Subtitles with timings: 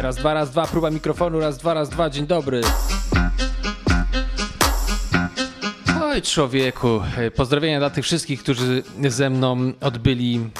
[0.00, 2.60] Raz, dwa, raz, dwa, próba mikrofonu, raz, dwa, raz, dwa, dzień dobry.
[6.02, 7.00] Oj, człowieku,
[7.36, 10.50] pozdrowienia dla tych wszystkich, którzy ze mną odbyli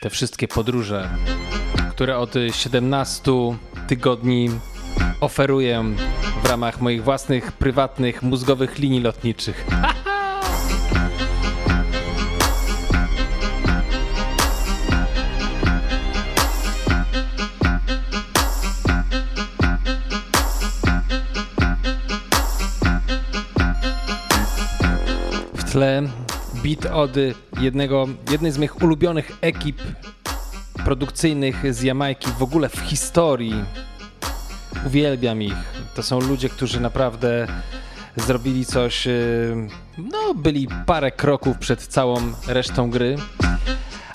[0.00, 1.08] te wszystkie podróże,
[1.90, 3.32] które od 17
[3.86, 4.50] tygodni
[5.20, 5.84] oferuję
[6.42, 9.66] w ramach moich własnych, prywatnych, mózgowych linii lotniczych.
[25.84, 26.02] W tle
[26.62, 27.10] beat od
[27.60, 29.82] jednego, jednej z moich ulubionych ekip
[30.84, 33.64] produkcyjnych z Jamajki w ogóle w historii.
[34.86, 35.54] Uwielbiam ich.
[35.94, 37.46] To są ludzie, którzy naprawdę
[38.16, 43.16] zrobili coś, y, no byli parę kroków przed całą resztą gry.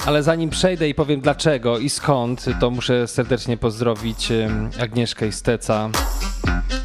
[0.05, 4.49] Ale zanim przejdę i powiem dlaczego i skąd, to muszę serdecznie pozdrowić y,
[4.81, 5.89] Agnieszkę i Steca.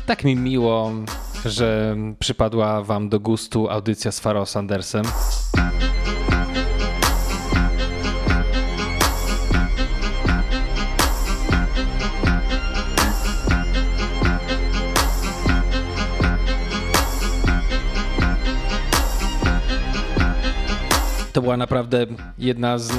[0.06, 0.92] Tak mi miło,
[1.44, 5.04] że przypadła Wam do gustu audycja z Faro Sandersem.
[21.32, 22.06] To była naprawdę
[22.38, 22.92] jedna z.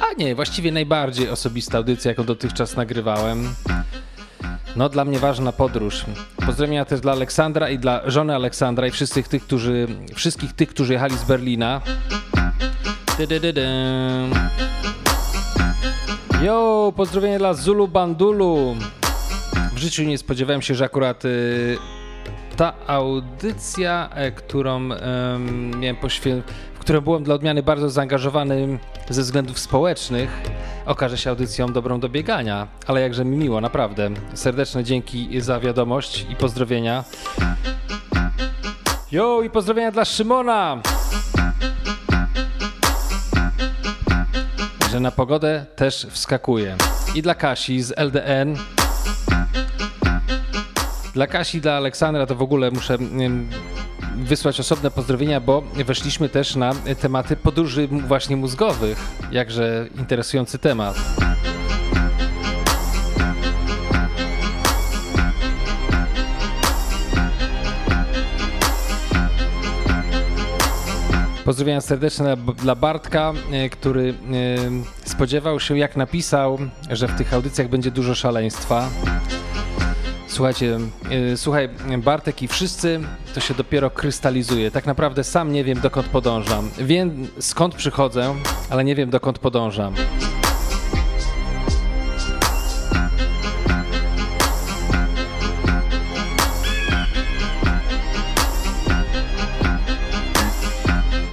[0.00, 3.54] A nie, właściwie najbardziej osobista audycja, jaką dotychczas nagrywałem.
[4.76, 6.04] No, dla mnie ważna podróż.
[6.46, 10.92] Pozdrowienia też dla Aleksandra i dla żony Aleksandra i wszystkich tych, którzy, wszystkich tych, którzy
[10.92, 11.80] jechali z Berlina.
[16.42, 18.76] Yo, pozdrowienia dla Zulu Bandulu.
[19.74, 21.78] W życiu nie spodziewałem się, że akurat y,
[22.56, 24.96] ta audycja, e, którą y,
[25.78, 26.52] miałem poświęcić
[26.84, 28.78] którą byłem dla odmiany bardzo zaangażowany
[29.10, 30.30] ze względów społecznych,
[30.86, 32.68] okaże się audycją dobrą do biegania.
[32.86, 34.10] Ale jakże mi miło, naprawdę.
[34.34, 37.04] Serdeczne dzięki za wiadomość i pozdrowienia.
[39.12, 40.80] Jo, i pozdrowienia dla Szymona!
[44.90, 46.76] Że na pogodę też wskakuje.
[47.14, 48.56] I dla Kasi z LDN.
[51.14, 52.98] Dla Kasi, dla Aleksandra to w ogóle muszę
[54.14, 58.98] wysłać osobne pozdrowienia, bo weszliśmy też na tematy podróży właśnie mózgowych.
[59.30, 60.96] Jakże interesujący temat.
[71.44, 74.14] Pozdrowienia serdeczne dla Bartka, e, który
[75.04, 76.58] e, spodziewał się, jak napisał,
[76.90, 78.88] że w tych audycjach będzie dużo szaleństwa.
[80.34, 80.78] Słuchajcie,
[81.10, 81.68] yy, słuchaj,
[81.98, 83.00] Bartek i wszyscy
[83.34, 84.70] to się dopiero krystalizuje.
[84.70, 86.70] Tak naprawdę sam nie wiem, dokąd podążam.
[86.78, 88.34] Wiem, skąd przychodzę,
[88.70, 89.94] ale nie wiem, dokąd podążam.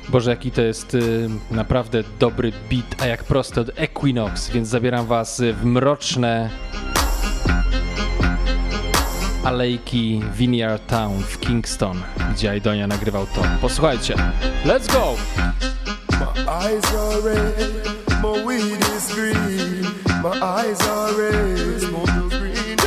[0.10, 5.06] Boże, jaki to jest y, naprawdę dobry beat, a jak prosty od Equinox, więc zabieram
[5.06, 6.50] was w mroczne
[9.44, 13.42] alejki Vineyard Town w Kingston, gdzie Aidonia nagrywał to.
[13.62, 14.16] Posłuchajcie.
[14.66, 15.16] Let's go!
[16.20, 17.54] My eyes are red,
[18.22, 19.82] my weed is green.
[20.24, 22.78] My eyes are red, smoke green.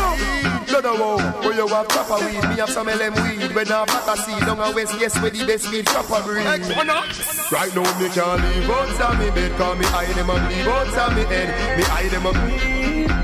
[1.43, 3.55] Where you have proper weed, me have some LM weed.
[3.55, 6.45] When I pack a seed down a west, yes, where the best weed proper breed.
[6.45, 11.15] Right now me can't leave out me bed, cause me eye them and leave out
[11.15, 11.79] me head.
[11.79, 13.24] Me eye them and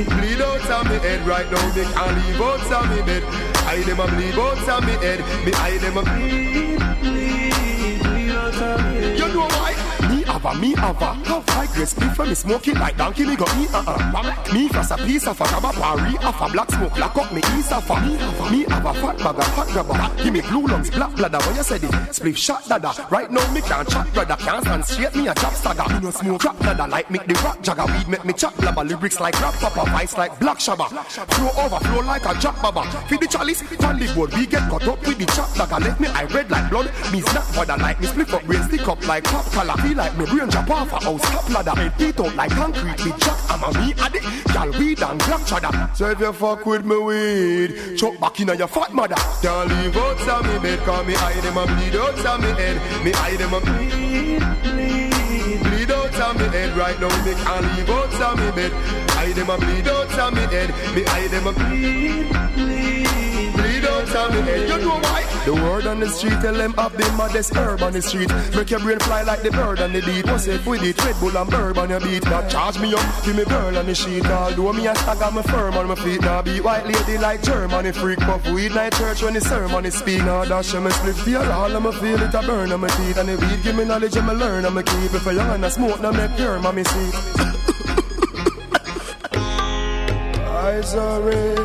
[0.00, 1.74] bleed out of me head right now.
[1.74, 3.22] Me can't leave out of me bed.
[3.68, 5.20] I them a bleed out of me head.
[5.44, 9.18] Me I them a bleed, bleed, bleed out of me head.
[9.18, 10.11] You know why?
[10.32, 13.36] Have a, me have a Have high grade split from me smoking like donkey me
[13.36, 16.94] go eat uh-uh Me fast a piece of a grab parry Off a black smoke
[16.94, 18.00] black up me ease of a.
[18.00, 20.22] Me have a, me have a fat bag of grabber.
[20.22, 22.92] Give me blue lungs black bladder What you said it Spliff shot dada.
[23.10, 25.88] Right now me can't chat brother Can't stand straight me a chop stagger.
[25.94, 27.86] Me no smoke crap dada Like me the rock jagger.
[27.86, 30.88] Weed make me chop blabber Lyrics like rap papa Vice like black shabba.
[31.34, 32.84] Flow overflow like a jack baba.
[33.08, 35.84] Feed the chalice Fan the board We get cut up with the chop dagger.
[35.84, 38.88] Let me eye red like blood Me snap bother like me split up brain stick
[38.88, 41.20] up like pop collar Feel like me brain jump off a house.
[41.22, 43.04] Top ladder Head teeth out like concrete.
[43.04, 44.54] With jack a me addict.
[44.54, 45.90] Y'all weed and black cheddar.
[45.94, 47.96] So if you fuck with me weed.
[47.96, 49.16] Chuck back in your fat mother.
[49.42, 52.50] Can't leave out of me bed Cause me hide them and bleed out of me
[52.60, 53.04] head.
[53.04, 56.76] Me hide them and bleed, bleed Bleed out of me head.
[56.76, 58.72] Right now me can't leave out of me bed.
[59.10, 60.70] Hide them and bleed out of me head.
[60.94, 63.11] Me hide them and bleed, bleed
[64.08, 64.68] Head.
[64.68, 65.22] You know why?
[65.44, 68.30] The word on the street tell them have the maddest herb on the street.
[68.54, 70.24] Make your brain fly like the bird on the beat.
[70.26, 71.04] What's it with it?
[71.04, 72.24] Red Bull and bourbon your beat.
[72.24, 74.24] Now charge me up, give me girl on the sheet.
[74.26, 76.20] Although me a stagger, me firm on my feet.
[76.20, 78.20] Now be white lady like Germany freak.
[78.20, 80.22] Puff weed night church when the sermon is speak.
[80.22, 83.16] Now dash me split feel all of me feel it a burn on my teeth.
[83.16, 85.12] And the weed give me knowledge and me learn and me keep.
[85.12, 87.10] If I young and I smoke, now make pure mommy see.
[90.72, 91.58] Eyes are red,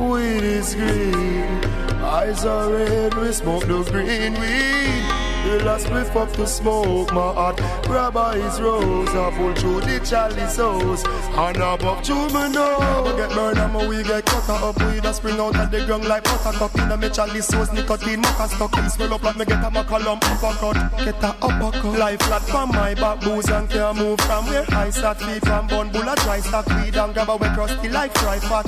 [0.00, 1.64] weed is green.
[2.02, 5.20] Eyes are red, we smoke the green weed.
[5.42, 7.56] The last spliff up to smoke my heart.
[7.84, 11.02] Grabber is rose, I pull through the chalice house.
[11.04, 13.04] And above to me now.
[13.04, 14.78] We get burned and we get cut up.
[14.82, 16.74] We just spring out of the ground like buttercup.
[16.78, 18.76] In a me chalice house, nicotine, maca stuck.
[18.76, 20.76] In swell up like me get a macalum uppercut.
[21.04, 21.98] Get a uppercut.
[21.98, 25.20] Life flat from my back, booze and can't move from where I start.
[25.20, 26.66] Feet from bun, bull a dry stock.
[26.66, 28.66] Weed and grab a wet crusty like fry fat.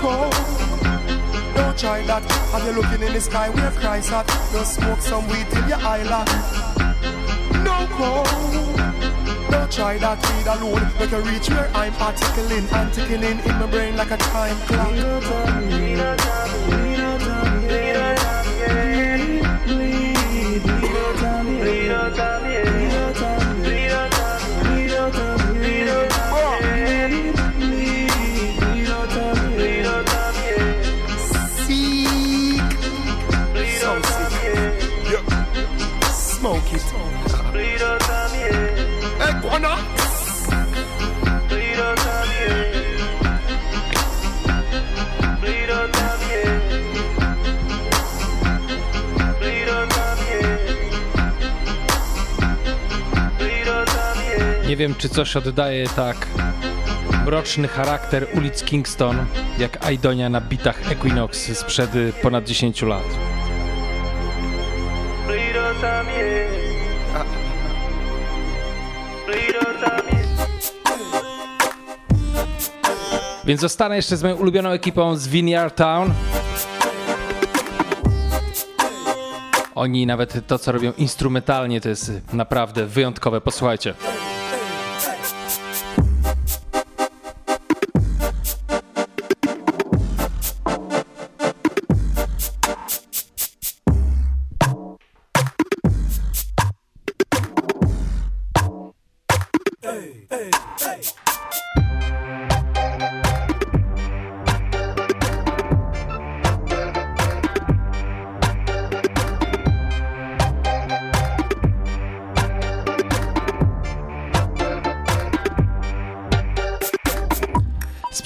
[0.00, 0.58] Cold
[1.58, 2.22] don't try that.
[2.52, 4.26] Have you looking in the sky where Christ at?
[4.52, 6.28] Don't smoke some weed till your eye lock.
[7.62, 8.26] No cold.
[9.50, 10.90] Don't try that weed alone.
[10.98, 12.16] Make you reach where I'm at.
[12.16, 14.94] Tickling and tickling in my brain like a time clock.
[54.68, 56.26] Nie wiem, czy coś oddaje tak
[57.24, 59.26] mroczny charakter ulic Kingston,
[59.58, 61.90] jak Aidonia na bitach Equinox sprzed
[62.22, 63.04] ponad 10 lat.
[73.48, 76.14] Więc zostanę jeszcze z moją ulubioną ekipą z Vineyard Town.
[79.74, 83.40] Oni nawet to, co robią instrumentalnie, to jest naprawdę wyjątkowe.
[83.40, 83.94] Posłuchajcie.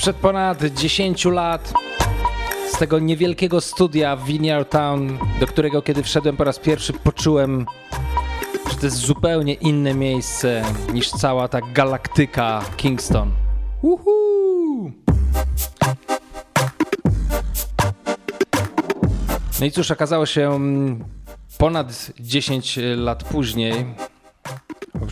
[0.02, 1.72] Sprzed ponad 10 lat
[2.74, 7.66] z tego niewielkiego studia w Vineyard Town, do którego kiedy wszedłem po raz pierwszy poczułem,
[8.70, 10.62] że to jest zupełnie inne miejsce
[10.92, 13.30] niż cała ta galaktyka Kingston.
[13.82, 14.92] Uhu!
[19.60, 21.04] No i cóż, okazało się mm,
[21.58, 23.94] ponad 10 lat później,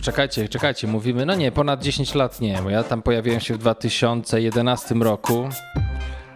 [0.01, 3.57] Czekajcie, czekajcie, mówimy, no nie, ponad 10 lat nie, bo ja tam pojawiłem się w
[3.57, 5.49] 2011 roku,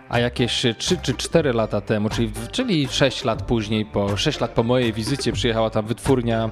[0.09, 4.51] a jakieś 3 czy 4 lata temu, czyli, czyli 6 lat później, po 6 lat
[4.51, 6.51] po mojej wizycie przyjechała tam wytwórnia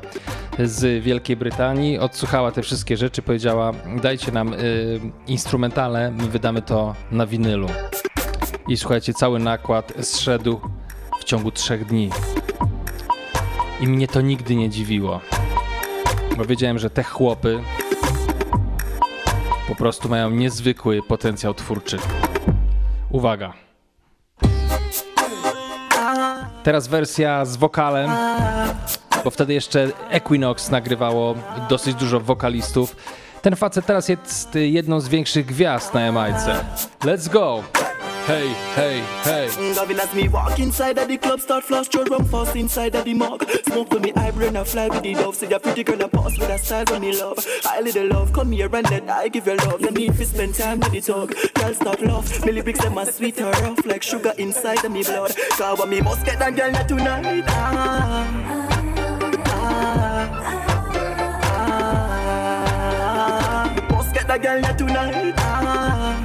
[0.60, 3.71] z Wielkiej Brytanii, odsłuchała te wszystkie rzeczy, powiedziała
[4.01, 4.57] dajcie nam y,
[5.27, 7.67] instrumentale, my wydamy to na winylu.
[8.67, 10.62] I słuchajcie, cały nakład zszedł
[11.20, 12.10] w ciągu 3 dni.
[13.82, 15.22] I mnie to nigdy nie dziwiło
[16.37, 17.59] bo wiedziałem, że te chłopy
[19.67, 21.97] po prostu mają niezwykły potencjał twórczy.
[23.09, 23.53] Uwaga.
[26.63, 28.11] Teraz wersja z wokalem,
[29.23, 31.35] bo wtedy jeszcze Equinox nagrywało
[31.69, 32.95] dosyć dużo wokalistów.
[33.41, 36.65] Ten facet teraz jest jedną z większych gwiazd na Jamajce.
[37.01, 37.82] Let's go!
[38.25, 39.50] Hey, hey, hey.
[39.75, 43.03] Gavin as me walk inside of the club, start flash, throw rum fast inside of
[43.03, 43.44] the mug.
[43.65, 45.36] Smoke to me, eye brain, I fly with the dove.
[45.36, 47.46] See a pretty girl, I pass with a style of me love.
[47.65, 49.82] I little love, come here and let I give you love.
[49.82, 51.34] You need to spend time with the talk.
[51.53, 52.46] Girl, start love.
[52.46, 55.36] Me lyrics, them are sweet or rough, like sugar inside of me blood.
[55.58, 57.44] Cause when me must get that girl not tonight.
[57.50, 58.70] Ah, ah,
[59.48, 59.84] ah,
[63.68, 63.88] ah.
[63.92, 65.34] Must get that girl not tonight.
[65.39, 66.23] Ah.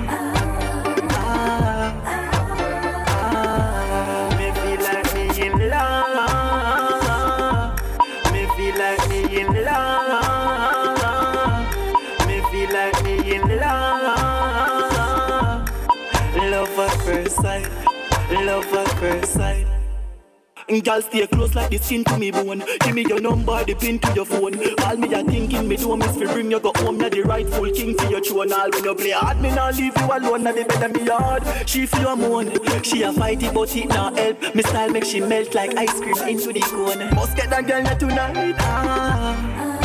[20.69, 22.63] Girl, stay close like the skin to me bone.
[22.81, 24.55] Give me your number, the pin to your phone.
[24.85, 27.01] All me a thinking me do miss fi bring you go home.
[27.01, 28.53] You're the rightful king for your throne.
[28.53, 30.45] All when you play hard, me not leave you alone.
[30.45, 31.43] Now the better me hard.
[31.67, 32.53] She feel a moan.
[32.83, 34.55] She a fight it, but it not help.
[34.55, 37.15] Me style make she melt like ice cream into the cone.
[37.15, 38.57] Must get that girl tonight.
[38.59, 39.35] Ah.
[39.57, 39.79] ah.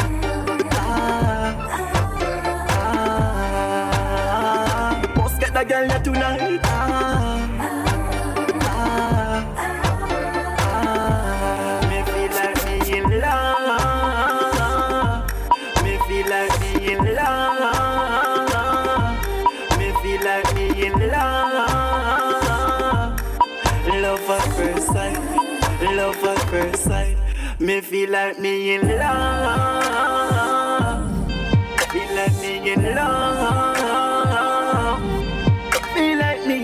[0.74, 1.70] ah.
[1.70, 1.84] ah.
[5.64, 6.73] a girl ya tonight.
[28.04, 29.88] Feel like me in love.
[31.92, 33.78] Feel like me in love.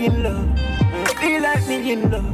[0.04, 0.58] in love.
[1.18, 2.26] Feel like me in love.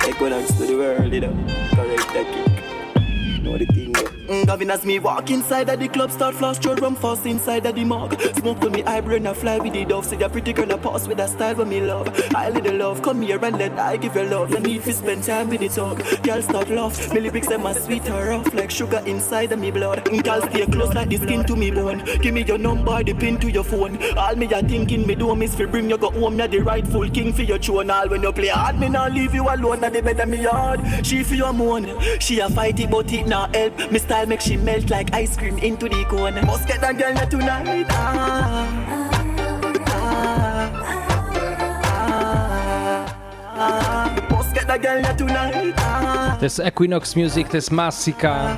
[0.00, 1.34] Take what to the world, you know.
[1.74, 3.42] Correct that kick.
[3.42, 6.74] Know the thing, Mm, Gavin as me walk inside of the club, start flash your
[6.76, 8.20] rum fast inside of the mug.
[8.36, 10.04] Smoke to me eyebrow and I fly with the dove.
[10.04, 12.08] Say a pretty girl, I pass with a style for me love.
[12.34, 14.50] I little love, come here and let I give you love.
[14.50, 16.22] You need to spend time with the talk.
[16.22, 19.70] Girl start laugh, me lyrics them are sweet or rough like sugar inside of me
[19.70, 20.04] blood.
[20.04, 22.04] Mm, girl stay close like the skin to me bone.
[22.20, 23.96] Give me your number, the pin to your phone.
[24.18, 26.38] All me a thinking me do miss fi bring you go home.
[26.38, 27.90] You're the rightful king for your throne.
[27.90, 29.80] All when you play hard, me not leave you alone.
[29.80, 31.06] Now the better me hard.
[31.06, 33.72] She for your moan, she a fight it but it not help.
[33.98, 36.34] Style make she melt like ice cream into the cone.
[36.46, 37.86] Must get that girl tonight.
[37.90, 38.66] Ah,
[43.56, 45.74] ah, ah, tonight.
[46.38, 48.56] To jest Equinox Music, to jest Massika.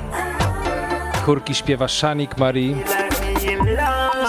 [1.25, 2.75] Chórki śpiewa Shanik Marie.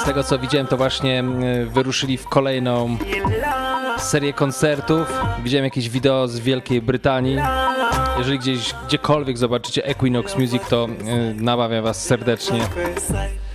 [0.02, 2.96] Z tego co widziałem, to właśnie mm, wyruszyli w kolejną
[3.98, 5.12] serię koncertów.
[5.44, 7.38] Widziałem jakieś wideo z Wielkiej Brytanii.
[8.22, 12.60] Jeżeli gdzieś, gdziekolwiek zobaczycie Equinox Music, to yy, namawiam Was serdecznie.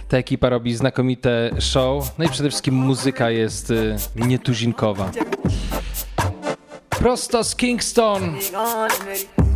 [0.08, 5.12] Ta ekipa robi znakomite show, no i przede wszystkim muzyka jest yy, nietuzinkowa.
[6.90, 8.36] Prosto z Kingston,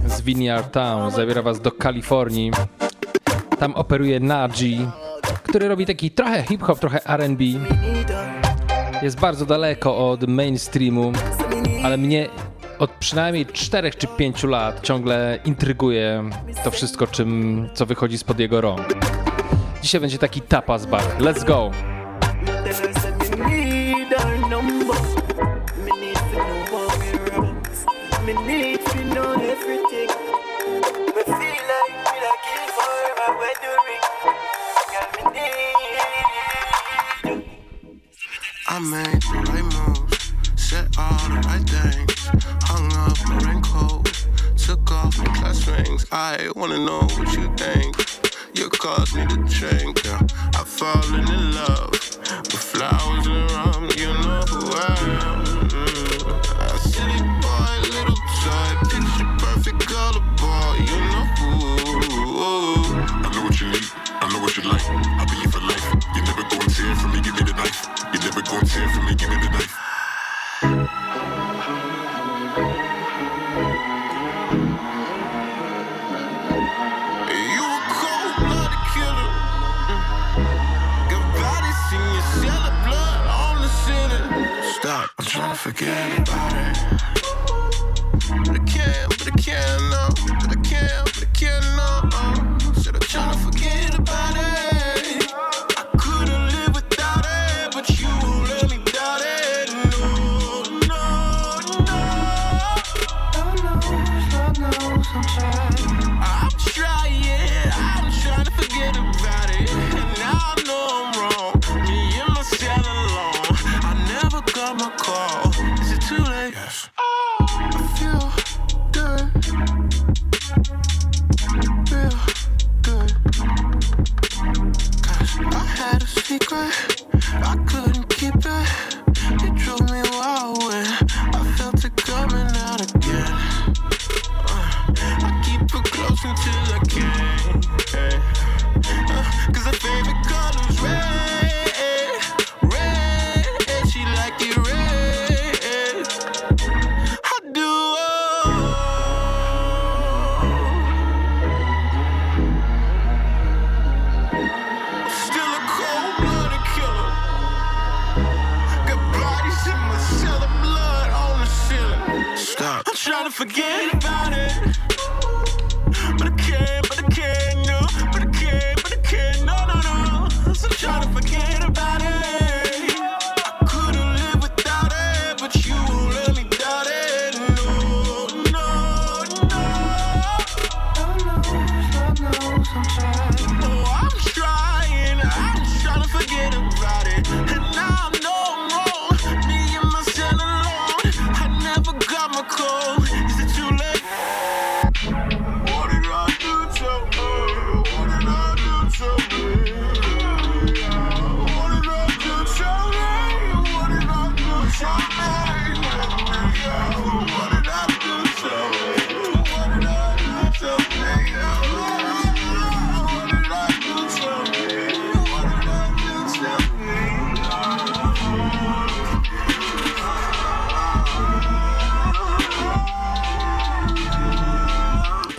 [0.06, 2.52] z Vineyard Town, zabiera Was do Kalifornii.
[3.60, 4.88] Tam operuje Naji,
[5.44, 7.44] który robi taki trochę hip-hop, trochę R&B.
[9.02, 11.12] Jest bardzo daleko od mainstreamu,
[11.84, 12.30] ale mnie
[12.82, 16.24] od przynajmniej 4 czy 5 lat ciągle intryguje
[16.64, 18.88] to wszystko, czym, co wychodzi spod jego rąk.
[19.82, 21.04] Dzisiaj będzie taki tapas bar.
[21.20, 21.72] Let's go!
[38.70, 42.11] I made the right moves, said all the right things.
[46.14, 47.96] I wanna know what you think.
[48.54, 50.06] You caused me to drink.
[50.56, 53.81] I've fallen in love with flowers and.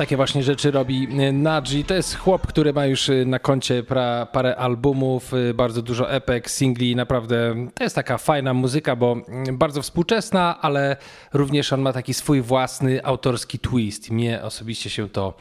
[0.03, 1.85] Takie właśnie rzeczy robi y, Naji.
[1.85, 6.11] To jest chłop, który ma już y, na koncie pra, parę albumów, y, bardzo dużo
[6.11, 6.97] epek, singli.
[6.97, 9.17] Naprawdę to jest taka fajna muzyka, bo
[9.53, 10.97] bardzo współczesna, ale
[11.33, 14.11] również on ma taki swój własny autorski twist.
[14.11, 15.35] Mnie osobiście się to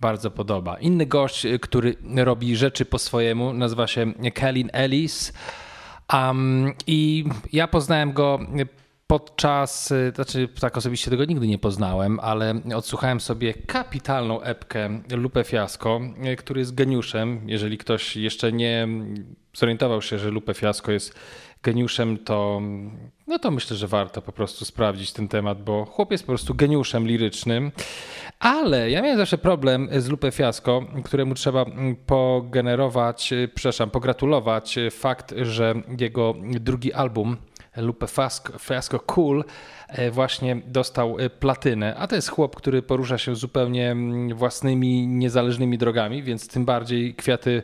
[0.00, 0.78] bardzo podoba.
[0.78, 5.32] Inny gość, który robi rzeczy po swojemu, nazywa się Kellin Ellis.
[6.12, 8.38] Um, I ja poznałem go
[9.06, 15.44] podczas, y, znaczy tak osobiście tego nigdy nie poznałem, ale odsłuchałem sobie kapitalną epkę Lupe
[15.44, 16.00] Fiasco,
[16.32, 17.40] y, który jest geniuszem.
[17.46, 18.88] Jeżeli ktoś jeszcze nie
[19.54, 21.14] zorientował się, że Lupe Fiasco jest
[21.62, 22.62] geniuszem, to,
[23.26, 26.54] no to myślę, że warto po prostu sprawdzić ten temat, bo chłop jest po prostu
[26.54, 27.72] geniuszem lirycznym.
[28.38, 31.64] Ale ja miałem zawsze problem z Lupe Fiasco, któremu trzeba
[32.06, 37.36] pogenerować, y, przepraszam, pogratulować fakt, że jego drugi album
[37.76, 39.44] Lupe Fiasco, Fiasco Cool
[39.88, 45.06] e, właśnie dostał e, platynę, a to jest chłop, który porusza się zupełnie mm, własnymi,
[45.06, 47.62] niezależnymi drogami, więc tym bardziej kwiaty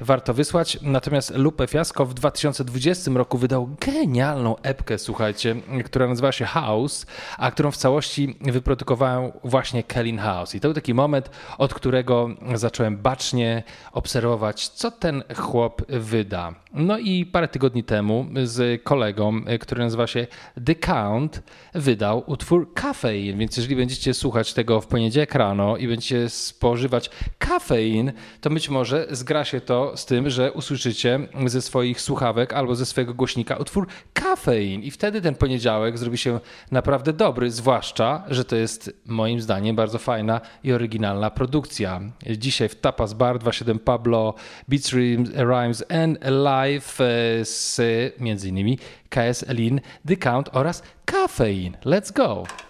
[0.00, 0.78] warto wysłać.
[0.82, 7.06] Natomiast Lupe Fiasco w 2020 roku wydał genialną epkę, słuchajcie, która nazywa się House,
[7.38, 10.54] a którą w całości wyprodukowałem właśnie Kellin House.
[10.54, 16.54] I to był taki moment, od którego zacząłem bacznie obserwować, co ten chłop wyda.
[16.72, 20.26] No i parę tygodni temu z kolegą, który nazywa się
[20.66, 21.42] The Count,
[21.74, 28.12] wydał utwór Kafein, więc jeżeli będziecie słuchać tego w poniedziałek rano i będziecie spożywać kafein,
[28.40, 32.86] to być może zgra się to z tym, że usłyszycie ze swoich słuchawek albo ze
[32.86, 38.56] swojego głośnika utwór Kafein i wtedy ten poniedziałek zrobi się naprawdę dobry, zwłaszcza, że to
[38.56, 42.00] jest moim zdaniem bardzo fajna i oryginalna produkcja.
[42.36, 44.34] Dzisiaj w Tapas Bar 27 Pablo,
[44.68, 44.92] Beats
[45.36, 47.04] Rhymes and Live e,
[47.44, 47.80] z
[48.20, 49.44] między innymi KS
[50.08, 51.76] The Count oraz Kafein.
[51.84, 52.67] Let's go!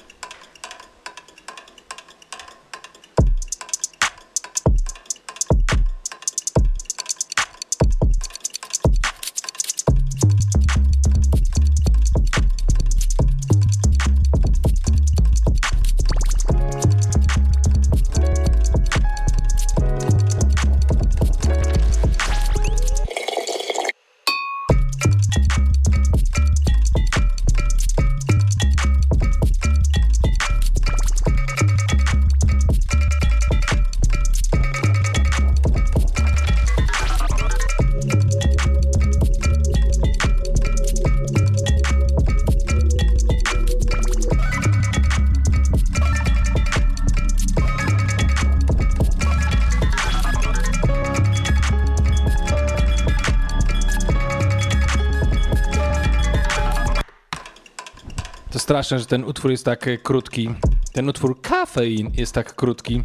[58.69, 60.51] Straszne, że ten utwór jest tak e, krótki.
[60.93, 63.03] Ten utwór Kafein jest tak krótki.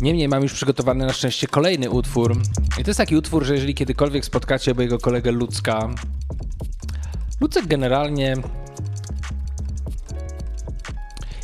[0.00, 2.36] Niemniej mam już przygotowany na szczęście kolejny utwór.
[2.80, 5.90] I to jest taki utwór, że jeżeli kiedykolwiek spotkacie mojego kolegę Lucka,
[7.40, 8.36] Lucek generalnie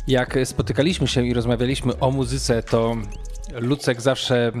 [0.07, 2.95] jak spotykaliśmy się i rozmawialiśmy o muzyce, to
[3.53, 4.51] Lucek zawsze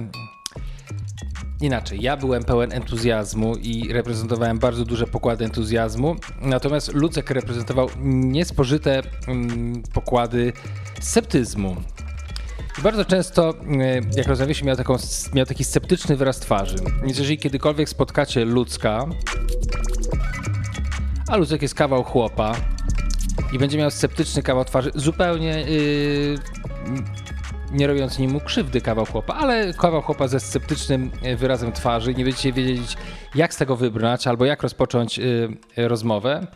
[1.61, 9.01] Inaczej, ja byłem pełen entuzjazmu i reprezentowałem bardzo duże pokłady entuzjazmu, natomiast Lucek reprezentował niespożyte
[9.27, 10.53] mm, pokłady
[11.01, 11.75] sceptyzmu.
[12.79, 14.95] I bardzo często, e, jak rozmawialiśmy, miał, taką,
[15.33, 16.75] miał taki sceptyczny wyraz twarzy.
[17.03, 19.05] Więc jeżeli kiedykolwiek spotkacie Lucka,
[21.27, 22.55] a Lucek jest kawał chłopa
[23.53, 26.35] i będzie miał sceptyczny kawał twarzy, zupełnie yy,
[27.71, 32.23] nie robiąc nim krzywdy kawał chłopa, ale kawał chłopa ze sceptycznym e, wyrazem twarzy, nie
[32.23, 32.97] będziecie wiedzieć
[33.35, 36.47] jak z tego wybrać albo jak rozpocząć y, rozmowę,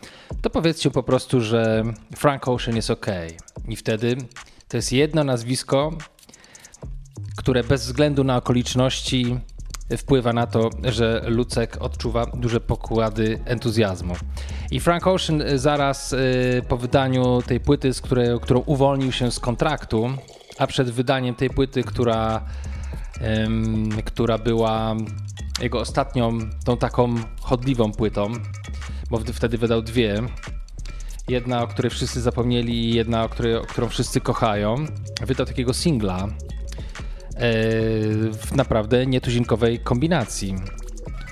[0.42, 1.82] to powiedzcie po prostu, że
[2.16, 3.06] Frank Ocean jest ok.
[3.68, 4.16] I wtedy
[4.68, 5.92] to jest jedno nazwisko,
[7.36, 9.38] które bez względu na okoliczności
[9.96, 14.14] wpływa na to, że Lucek odczuwa duże pokłady entuzjazmu.
[14.70, 19.40] I Frank Ocean zaraz y, po wydaniu tej płyty, z której, którą uwolnił się z
[19.40, 20.10] kontraktu,
[20.58, 22.44] a przed wydaniem tej płyty, która,
[24.04, 24.96] która była
[25.60, 28.32] jego ostatnią, tą taką chodliwą płytą,
[29.10, 30.22] bo wtedy wydał dwie.
[31.28, 34.74] Jedna, o której wszyscy zapomnieli i jedna, o, której, którą wszyscy kochają.
[35.26, 36.28] Wydał takiego singla e,
[38.32, 40.54] w naprawdę nietuzinkowej kombinacji.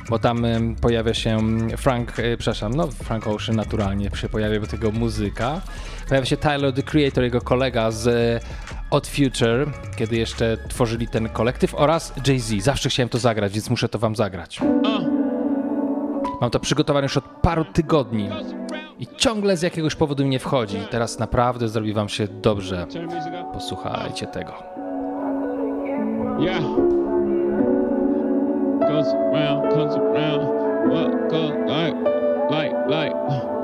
[0.08, 0.46] Bo tam
[0.80, 1.38] pojawia się
[1.76, 5.60] Frank, e, przepraszam, no Frank Ocean naturalnie się pojawia do tego muzyka.
[6.08, 8.42] Pojawia się Tyler, the Creator, jego kolega z
[8.90, 12.62] Odd Future, kiedy jeszcze tworzyli ten kolektyw oraz Jay-Z.
[12.62, 14.60] Zawsze chciałem to zagrać, więc muszę to wam zagrać.
[16.40, 18.30] Mam to przygotowane już od paru tygodni
[18.98, 20.78] i ciągle z jakiegoś powodu nie wchodzi.
[20.90, 22.86] Teraz naprawdę zrobi wam się dobrze.
[23.52, 24.52] Posłuchajcie tego.
[26.38, 27.03] Yeah.
[28.88, 30.90] Goes around, comes around.
[30.90, 31.94] What goes like,
[32.50, 33.54] like, like.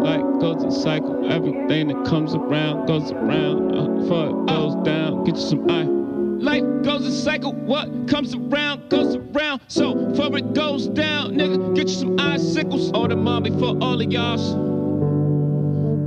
[0.00, 1.30] Life goes in cycle.
[1.30, 3.76] Everything that comes around goes around.
[3.76, 5.82] Uh, before it goes down, get you some eye.
[5.82, 7.52] Life goes in cycle.
[7.52, 9.60] What comes around goes around.
[9.66, 12.92] So before it goes down, nigga, get you some icicles.
[12.92, 14.54] Order mom before all of y'all's.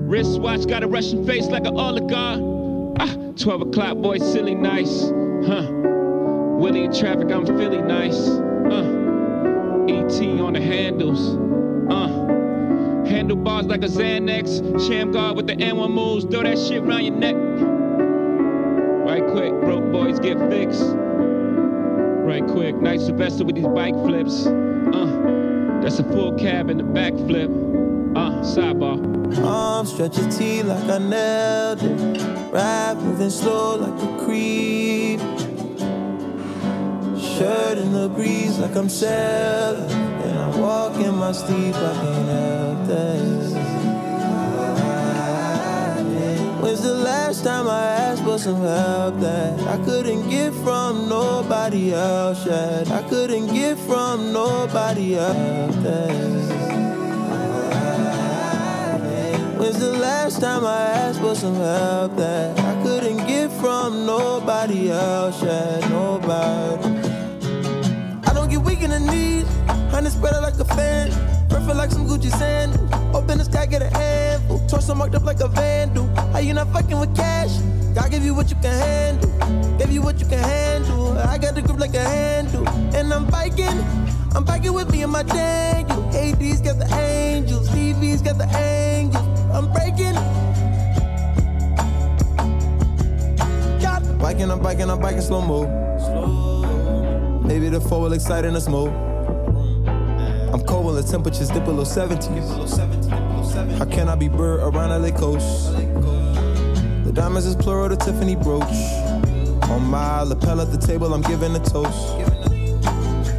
[0.09, 2.39] Wristwatch got a Russian face like an oligarch.
[2.97, 5.11] Ah, 12 o'clock, boy, silly nice.
[5.45, 5.67] Huh.
[6.61, 8.29] Willie in traffic, I'm Philly nice.
[8.71, 9.85] Uh.
[9.89, 11.35] ET on the handles.
[11.91, 12.07] Uh.
[13.05, 14.87] Handlebars like a Xanax.
[14.87, 16.25] Sham guard with the N1 moves.
[16.25, 17.35] Throw that shit around your neck.
[19.05, 20.83] Right quick, broke boys get fixed.
[20.95, 24.45] Right quick, nice Sylvester with these bike flips.
[24.45, 27.49] Uh, that's a full cab and a backflip.
[28.15, 29.37] Uh, sidebar.
[29.43, 32.21] Arm stretch your T like I nailed it.
[32.53, 35.19] Rap moving slow like a creep.
[37.41, 39.89] Shirt in the breeze like I'm sailing.
[39.89, 43.21] I walk in my sleep, I can't help that.
[46.61, 51.95] When's the last time I asked for some help that I couldn't get from nobody
[51.95, 52.91] else yet?
[52.91, 55.75] I couldn't get from nobody else.
[59.57, 64.91] When's the last time I asked for some help that I couldn't get from nobody
[64.91, 65.89] else yet?
[65.89, 67.00] Nobody.
[68.51, 69.47] I don't get weak in the knees.
[69.91, 71.09] Honey spread it like a fan.
[71.47, 72.73] Perfect like some Gucci sand.
[73.15, 74.59] Open the sky, get a handful.
[74.67, 76.07] Torso marked up like a vandal.
[76.33, 77.55] How you not fucking with cash?
[77.95, 79.77] God give you what you can handle.
[79.77, 81.17] Give you what you can handle.
[81.17, 82.67] I got the grip like a handle.
[82.93, 83.79] And I'm biking.
[84.35, 86.03] I'm biking with me and my Daniel.
[86.13, 87.69] AD's got the angels.
[87.69, 89.23] TV's got the angels.
[89.55, 90.17] I'm breaking.
[94.19, 95.63] Biking, I'm biking, I'm biking slow mo.
[97.51, 98.93] Maybe the four will excite in the smoke.
[100.53, 102.29] I'm cold when the temperatures dip below 70.
[103.77, 105.73] How can I be bird around LA coast?
[105.73, 108.63] The diamonds is plural, the Tiffany brooch.
[109.69, 112.17] On my lapel at the table, I'm giving a toast.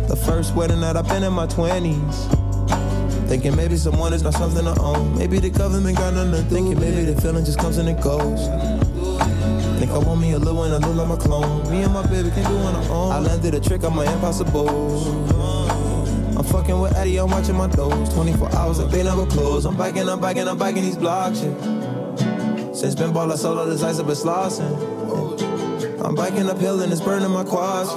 [0.09, 3.29] The first wedding that I've been in my 20s.
[3.31, 5.17] Thinking maybe someone is not something to own.
[5.17, 6.55] Maybe the government got nothing to do.
[6.55, 8.82] Thinking maybe the feeling just comes and it goes.
[9.83, 11.69] Think I want me a little one, I look like my clone.
[11.69, 13.13] Me and my baby can do on our own.
[13.15, 14.69] I landed a trick on my impossible.
[16.39, 18.15] I'm fucking with Eddie, I'm watching my toes.
[18.15, 19.65] 24 hours, like they never close.
[19.65, 22.73] I'm biking, I'm biking, I'm biking these blocks, yeah.
[22.73, 24.71] Since been ball, I solo this ice, I've been slossing.
[26.05, 27.91] I'm biking uphill and it's burning my quads.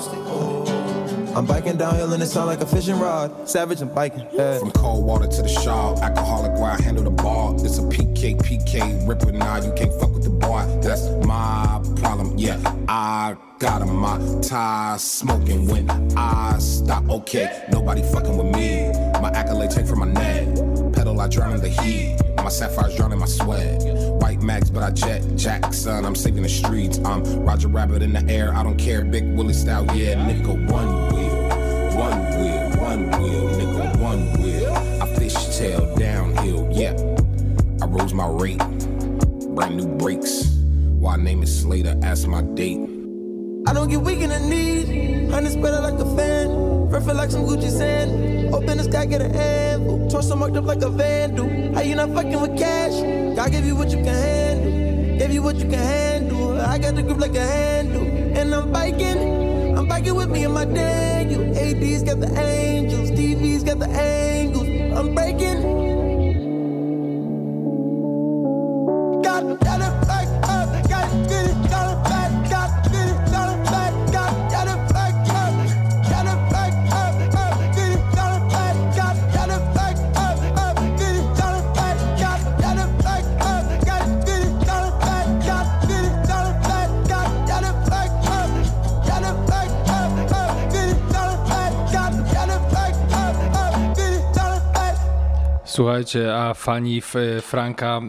[1.36, 3.50] I'm biking downhill and it sound like a fishing rod.
[3.50, 4.26] Savage I'm biking.
[4.32, 4.58] Yeah.
[4.58, 7.54] From cold water to the shawl, alcoholic where I handle the ball.
[7.65, 9.58] It's a PK, PK, ripper now.
[9.58, 10.65] You can't fuck with the boy.
[10.82, 11.75] That's my
[12.06, 12.38] problem.
[12.38, 13.96] Yeah, I got him.
[13.96, 17.10] My ties smoking when I stop.
[17.10, 18.91] Okay, nobody fucking with me.
[19.20, 20.46] My accolade take from my neck.
[20.94, 22.18] Pedal, I drown in the heat.
[22.38, 23.82] My sapphires drown in my sweat.
[24.22, 26.06] White max, but I jet Jackson.
[26.06, 27.00] I'm saving the streets.
[27.00, 28.54] I'm Roger Rabbit in the air.
[28.54, 29.04] I don't care.
[29.04, 31.36] Big Willie style, yeah, nigga, one wheel.
[31.98, 34.74] One wheel, one wheel, nigga, one wheel.
[34.76, 36.94] I fishtail downhill, yeah.
[37.82, 38.60] I rose my rate,
[39.56, 40.55] brand new brakes.
[41.06, 41.96] Why name is Slater?
[42.02, 42.82] Ask my date.
[43.68, 45.30] I don't get weak in the knees.
[45.30, 46.89] Honey spread it like a fan.
[46.89, 48.52] Perfect like some Gucci sand.
[48.52, 50.10] Open the sky, get a handful.
[50.10, 51.48] Torso marked up like a vandal.
[51.76, 52.96] How you not fucking with cash?
[53.36, 55.20] God give you what you can handle.
[55.20, 56.60] Give you what you can handle.
[56.60, 58.02] I got the grip like a handle.
[58.02, 59.78] And I'm biking.
[59.78, 61.44] I'm biking with me and my Daniel.
[61.56, 64.68] AD's got the angels, TV's got the angles.
[64.98, 65.95] I'm breaking.
[95.76, 97.02] Słuchajcie, a fani
[97.42, 98.02] Franka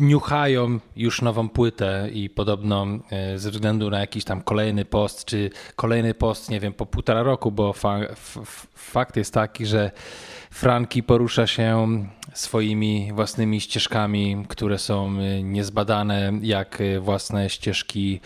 [0.00, 5.50] niuchają już nową płytę i podobno e, ze względu na jakiś tam kolejny post, czy
[5.76, 7.98] kolejny post, nie wiem, po półtora roku, bo fa
[8.74, 9.90] fakt jest taki, że
[10.50, 11.88] Franki porusza się
[12.34, 18.20] swoimi własnymi ścieżkami, które są e, niezbadane jak własne ścieżki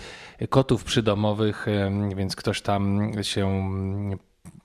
[0.49, 3.71] kotów przydomowych, e, więc ktoś tam się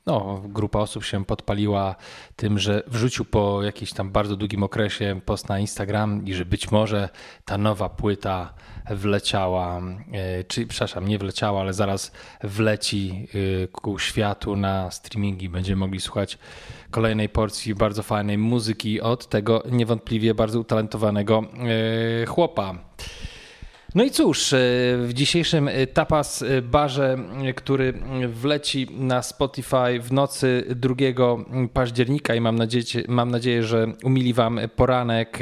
[0.05, 1.95] no, grupa osób się podpaliła
[2.35, 6.71] tym, że wrzucił po jakimś tam bardzo długim okresie post na Instagram i że być
[6.71, 7.09] może
[7.45, 8.53] ta nowa płyta
[8.89, 12.11] wleciała, e, czy przepraszam, nie wleciała, ale zaraz
[12.43, 13.27] wleci
[13.63, 15.49] e, ku światu na streamingi.
[15.49, 16.37] Będziemy mogli słuchać
[16.91, 21.43] kolejnej porcji bardzo fajnej muzyki od tego niewątpliwie bardzo utalentowanego
[22.23, 22.75] e, chłopa.
[23.95, 24.57] No i cóż, e,
[24.97, 27.17] w dzisiejszym e, Tapas e, Barze,
[27.55, 27.93] który
[28.27, 30.95] wleci na Spotify w nocy 2
[31.73, 35.39] października i mam nadzieję, mam nadzieję że umili Wam poranek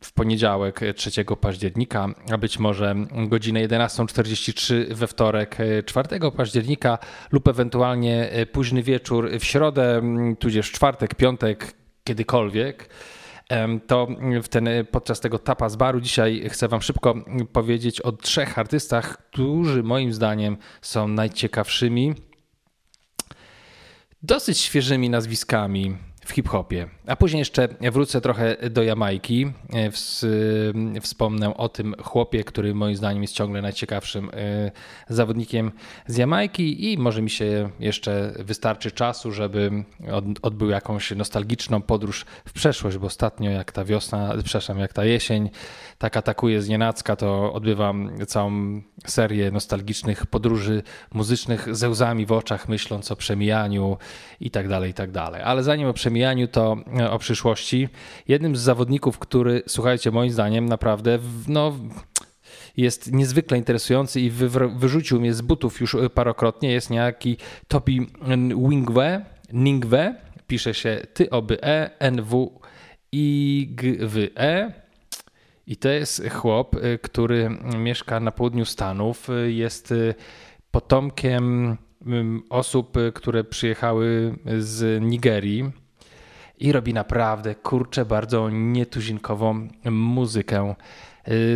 [0.00, 2.94] w poniedziałek 3 października, a być może
[3.28, 6.98] godzinę 11.43 we wtorek 4 października
[7.32, 10.02] lub ewentualnie późny wieczór w środę,
[10.38, 12.88] tudzież czwartek, piątek, kiedykolwiek
[13.86, 14.08] to
[14.42, 17.14] w ten, podczas tego tapas baru dzisiaj chcę Wam szybko
[17.52, 22.14] powiedzieć o trzech artystach, którzy moim zdaniem są najciekawszymi,
[24.22, 26.88] dosyć świeżymi nazwiskami w hip-hopie.
[27.06, 29.52] A później jeszcze wrócę trochę do Jamajki.
[29.72, 34.70] E, wspomnę o tym chłopie, który moim zdaniem jest ciągle najciekawszym e,
[35.08, 35.72] zawodnikiem
[36.06, 39.84] z Jamajki i może mi się jeszcze wystarczy czasu, żeby
[40.42, 45.50] odbył jakąś nostalgiczną podróż w przeszłość, bo ostatnio jak ta wiosna, przepraszam, jak ta jesień
[45.98, 50.82] tak atakuje z nienacka, to odbywam całą serię nostalgicznych podróży
[51.12, 53.96] muzycznych ze łzami w oczach, myśląc o przemijaniu
[54.40, 55.42] i tak dalej, i tak dalej.
[55.42, 56.13] Ale zanim o przemijaniu,
[56.52, 57.88] to e, o przyszłości.
[58.28, 61.72] Jednym z zawodników, który, słuchajcie, moim zdaniem naprawdę, no
[62.76, 64.30] jest niezwykle interesujący i
[64.76, 67.36] wyrzucił mnie z butów już parokrotnie, jest niejaki
[67.68, 68.06] Topi
[68.68, 70.14] Wingwe, Ningwe,
[70.46, 72.50] pisze się ty oby e, n w
[73.12, 74.84] i g w e
[75.66, 79.28] i to jest chłop, y, który mieszka na południu Stanów.
[79.46, 79.94] Jest
[80.70, 81.76] potomkiem
[82.50, 85.83] osób, które przyjechały z Nigerii
[86.58, 90.74] i robi naprawdę kurczę bardzo nietuzinkową muzykę.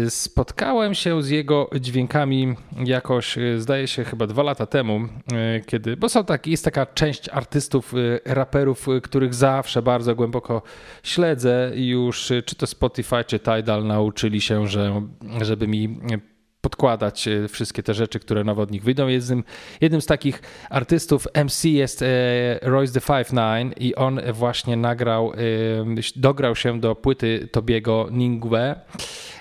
[0.09, 5.01] Spotkałem się z jego dźwiękami jakoś, zdaje się, chyba dwa lata temu,
[5.57, 10.63] y, kiedy, bo są tak, jest taka część artystów, raperów, których zawsze bardzo głęboko
[11.03, 15.03] śledzę już czy to Spotify, czy Tidal nauczyli się, że
[15.41, 15.99] żeby mi
[16.69, 19.09] podkładać wszystkie te rzeczy, które nowo od nich wyjdą.
[19.09, 19.45] Jednym,
[19.81, 22.05] jednym z takich artystów MC jest
[22.63, 25.33] Royce the Five Nine i on właśnie nagrał,
[26.17, 28.81] dograł się do płyty Tobiego Ningwe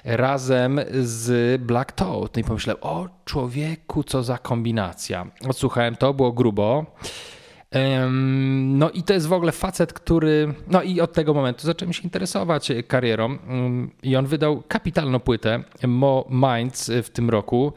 [0.04, 2.36] razem z Black Toad.
[2.36, 5.28] No i pomyślałem, o człowieku, co za kombinacja.
[5.48, 6.86] Odsłuchałem to, było grubo.
[8.62, 10.54] No i to jest w ogóle facet, który.
[10.68, 13.38] No i od tego momentu zacząłem się interesować karierą.
[14.04, 17.74] I on wydał kapitalną płytę Mo Minds w tym roku.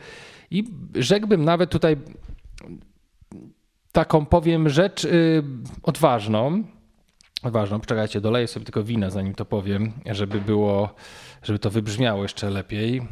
[0.50, 1.96] I rzekłbym nawet tutaj
[3.92, 5.42] taką powiem rzecz y,
[5.82, 6.64] odważną.
[7.42, 10.94] Odważną, poczekajcie, doleję sobie tylko wina, zanim to powiem, żeby było
[11.42, 13.02] żeby to wybrzmiało jeszcze lepiej,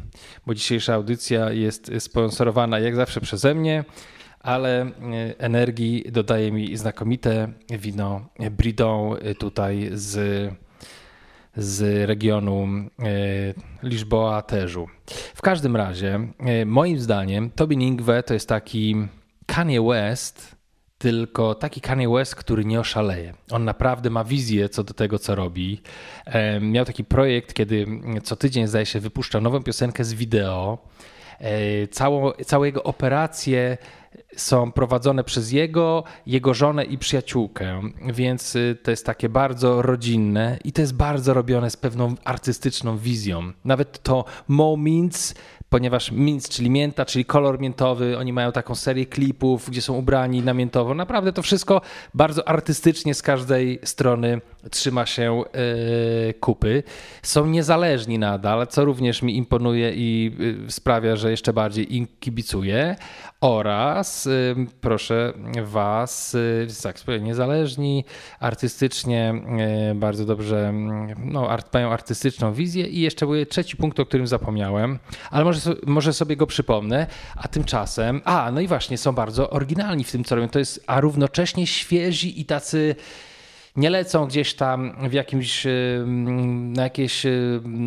[0.45, 3.83] bo dzisiejsza audycja jest sponsorowana jak zawsze przeze mnie,
[4.39, 4.89] ale e,
[5.37, 10.49] energii dodaje mi znakomite wino Bridon tutaj z,
[11.57, 13.07] z regionu e,
[13.83, 14.87] Lisboa Terzu.
[15.35, 18.95] W każdym razie, e, moim zdaniem, Tobin Ingwe to jest taki
[19.45, 20.59] Kanye West
[20.97, 23.33] tylko taki Kanye West, który nie oszaleje.
[23.51, 25.81] On naprawdę ma wizję co do tego, co robi.
[26.61, 27.85] Miał taki projekt, kiedy
[28.23, 30.77] co tydzień, zdaje się, wypuszczał nową piosenkę z wideo.
[31.39, 33.77] E, całą, całe jego operacje
[34.35, 40.57] są prowadzone przez jego, jego żonę i przyjaciółkę, więc y, to jest takie bardzo rodzinne
[40.63, 43.51] i to jest bardzo robione z pewną artystyczną wizją.
[43.65, 45.35] Nawet to Moments
[45.69, 50.41] ponieważ mint, czyli mięta, czyli kolor miętowy, oni mają taką serię klipów, gdzie są ubrani
[50.41, 50.93] na miętowo.
[50.93, 51.81] Naprawdę to wszystko
[52.13, 55.43] bardzo artystycznie z każdej strony trzyma się
[56.25, 56.83] yy, kupy.
[57.23, 62.95] Są niezależni nadal, co również mi imponuje i yy, sprawia, że jeszcze bardziej im kibicuję.
[63.41, 66.37] Oraz yy, proszę Was,
[66.83, 68.05] tak powiem, niezależni,
[68.39, 69.33] artystycznie
[69.95, 70.73] bardzo dobrze,
[71.17, 72.87] no, art, mają artystyczną wizję.
[72.87, 74.99] I jeszcze był trzeci punkt, o którym zapomniałem,
[75.31, 77.07] ale może, może sobie go przypomnę.
[77.35, 80.49] A tymczasem, a no i właśnie, są bardzo oryginalni w tym, co robią.
[80.49, 82.95] To jest, a równocześnie świeżi i tacy
[83.75, 85.67] nie lecą gdzieś tam w jakimś,
[86.47, 87.23] na jakieś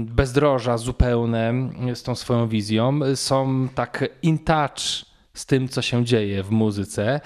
[0.04, 1.54] bezdroża zupełne
[1.94, 3.00] z tą swoją wizją.
[3.14, 7.20] Są tak in touch z tym, co się dzieje w muzyce,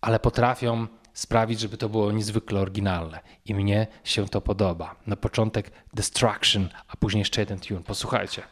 [0.00, 3.20] ale potrafią sprawić, żeby to było niezwykle oryginalne.
[3.44, 4.96] I mnie się to podoba.
[5.06, 7.82] Na początek Destruction, a później jeszcze jeden tune.
[7.82, 8.42] Posłuchajcie.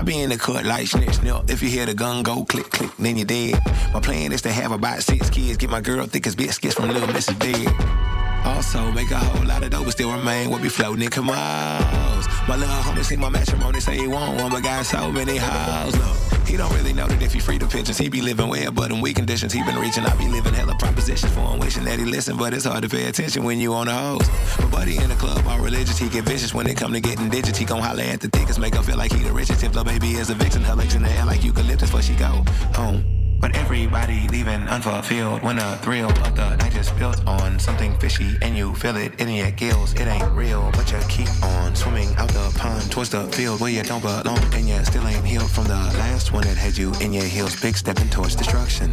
[0.00, 1.50] I be in the cut like snitch snip.
[1.50, 3.60] If you hear the gun go click click, then you're dead.
[3.94, 6.88] My plan is to have about six kids, get my girl thick as biscuits from
[6.88, 7.38] Little Mrs.
[7.38, 8.23] Dead.
[8.44, 12.48] Also, make a whole lot of dope, but still remain what be floating in Kamals.
[12.48, 15.96] My little homie see my matrimony, say he want one, but got so many hoes.
[15.96, 18.70] Look, he don't really know that if he free the pictures, he be living well,
[18.70, 20.04] but in weak conditions, he been reaching.
[20.04, 22.88] I be living hella propositions for him, wishing that he listen, but it's hard to
[22.88, 24.28] pay attention when you on the hose.
[24.58, 27.30] But buddy in the club, all religious, he get vicious when it come to getting
[27.30, 27.56] digits.
[27.56, 29.64] He gon' holler at the thickest, make her feel like he the richest.
[29.64, 32.14] If the baby is a vixen, her legs in the air like eucalyptus, before she
[32.14, 33.13] go home.
[33.40, 38.36] But everybody leaving unfulfilled when the thrill of the night is built on something fishy
[38.42, 39.92] and you feel it in your gills.
[39.94, 43.70] It ain't real, but you keep on swimming out the pond towards the field where
[43.70, 46.92] you don't belong and you still ain't healed from the last one that had you
[47.00, 47.60] in your heels.
[47.60, 48.90] Big stepping towards destruction.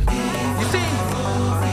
[0.59, 1.70] You see,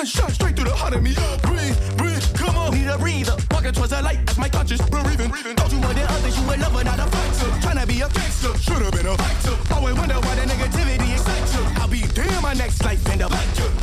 [0.00, 1.12] Gunshot straight through the heart of me.
[1.44, 2.72] Breathe, breathe, come on.
[2.72, 3.36] Need a breather.
[3.52, 4.16] Walking towards the light.
[4.24, 4.80] That's my conscience.
[4.88, 5.28] Breathing.
[5.28, 6.32] Thought you more than others.
[6.40, 7.52] You a lover, not a fighter.
[7.60, 8.56] Tryna be a gangster.
[8.56, 9.52] Should've been a fighter.
[9.76, 11.60] Always wonder why the negativity excites you.
[11.76, 13.30] I'll be damn my next life end up.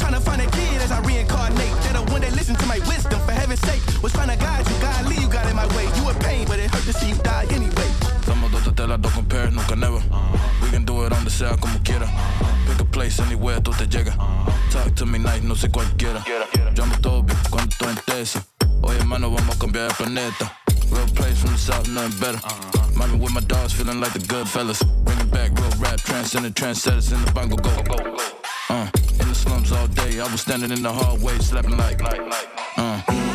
[0.02, 1.78] Tryna find a kid as I reincarnate.
[1.86, 3.22] That the one that listen to my wisdom.
[3.22, 3.86] For heaven's sake.
[4.02, 4.74] Was trying to guide you.
[4.82, 5.86] God lead you got in my way.
[6.02, 7.90] You a pain, but it hurt to see you die anyway.
[9.54, 10.02] Nunca never.
[11.28, 12.08] We can do it on the sea como quiera.
[12.68, 14.16] Pick a place anywhere, tú te llegas.
[14.72, 16.24] Talk to me nice, no sé cualquiera.
[16.74, 18.42] Yo amo todo bien cuando estoy en tesis.
[18.82, 20.58] Oye, hermano, vamos a cambiar el planeta.
[20.90, 22.40] Real place from the south, nothing better.
[22.96, 24.82] Mommy with my dogs, feeling like the good fellas.
[25.04, 27.72] Bringing back real rap, transcending trendsetters in the bongo go.
[28.70, 28.88] Uh,
[29.20, 32.02] in the slums all day, I was standing in the hallway, slapping like,
[32.78, 33.27] uh.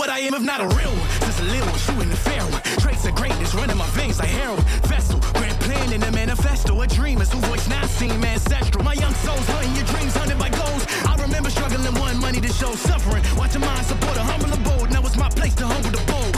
[0.00, 1.08] What I am if not a real one.
[1.20, 2.62] Just a little one, shooting the fair one.
[2.80, 4.62] Traits of greatness running my veins like heroin.
[4.88, 6.80] Vessel, grand plan in the manifesto.
[6.80, 8.82] A dreamers who voice not seen ancestral.
[8.82, 10.86] My young souls hunting your dreams, hunted by goals.
[11.04, 13.22] I remember struggling, one money to show suffering.
[13.36, 14.90] Watching mine support a humble abode.
[14.90, 16.32] Now it's my place to humble the bold.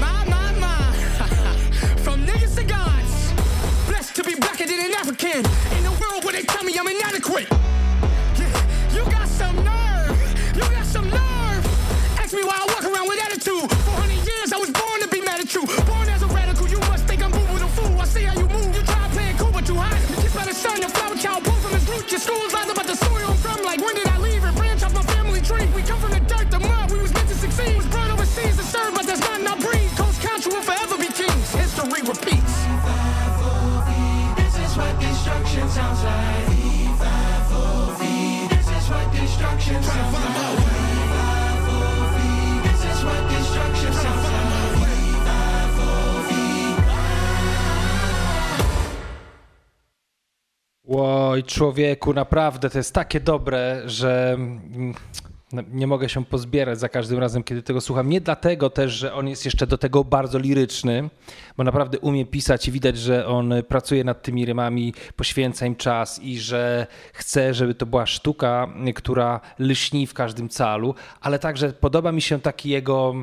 [0.00, 0.80] My, my, my.
[2.04, 3.12] From niggas to gods.
[3.88, 5.44] Blessed to be blacker than an African.
[5.76, 7.59] In a world where they tell me I'm inadequate.
[22.26, 22.49] From
[51.40, 54.94] Oj, człowieku, naprawdę to jest takie dobre, że mm,
[55.52, 58.08] no, nie mogę się pozbierać za każdym razem, kiedy tego słucham.
[58.08, 61.10] Nie dlatego też, że on jest jeszcze do tego bardzo liryczny,
[61.56, 66.18] bo naprawdę umie pisać i widać, że on pracuje nad tymi rymami, poświęca im czas
[66.22, 72.12] i że chce, żeby to była sztuka, która lśni w każdym calu, ale także podoba
[72.12, 73.14] mi się taki jego,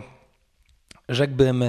[1.09, 1.63] rzekłbym,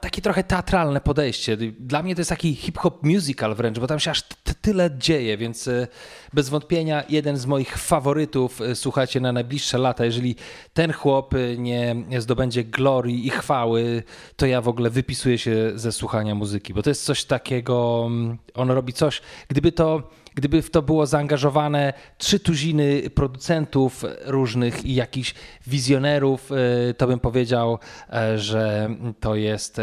[0.00, 1.56] takie trochę teatralne podejście.
[1.78, 4.22] Dla mnie to jest taki hip-hop musical wręcz, bo tam się aż
[4.62, 5.88] tyle dzieje, więc e,
[6.32, 10.04] bez wątpienia jeden z moich faworytów, e, słuchajcie, na najbliższe lata.
[10.04, 10.36] Jeżeli
[10.74, 14.02] ten chłop e, nie zdobędzie glorii i chwały,
[14.36, 18.38] to ja w ogóle wypisuję się ze słuchania muzyki, bo to jest coś takiego, mm,
[18.54, 24.94] on robi coś, gdyby to Gdyby w to było zaangażowane trzy tuziny producentów różnych i
[24.94, 25.34] jakichś
[25.66, 27.78] wizjonerów, e, to bym powiedział,
[28.12, 29.80] e, że to jest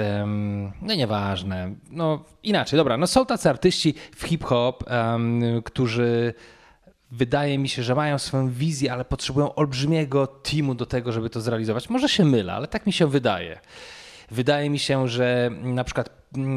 [0.82, 1.76] no nieważne.
[1.91, 4.84] No inaczej, dobra, no są tacy artyści w hip-hop,
[5.66, 6.34] którzy
[7.12, 11.41] wydaje mi się, że mają swoją wizję, ale potrzebują olbrzymiego teamu do tego, żeby to
[11.41, 11.89] zrealizować.
[11.89, 13.60] Może się mylę, ale tak mi się wydaje.
[14.32, 16.09] Wydaje mi się, że na przykład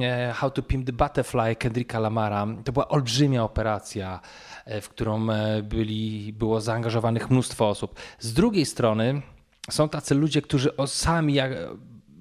[0.03, 4.21] e, How to Pimp the Butterfly Kendricka Lamara to była olbrzymia operacja,
[4.65, 8.01] e, w którą e, byli, było zaangażowanych mnóstwo osób.
[8.19, 9.23] Z drugiej strony
[9.71, 11.35] są tacy ludzie, którzy sami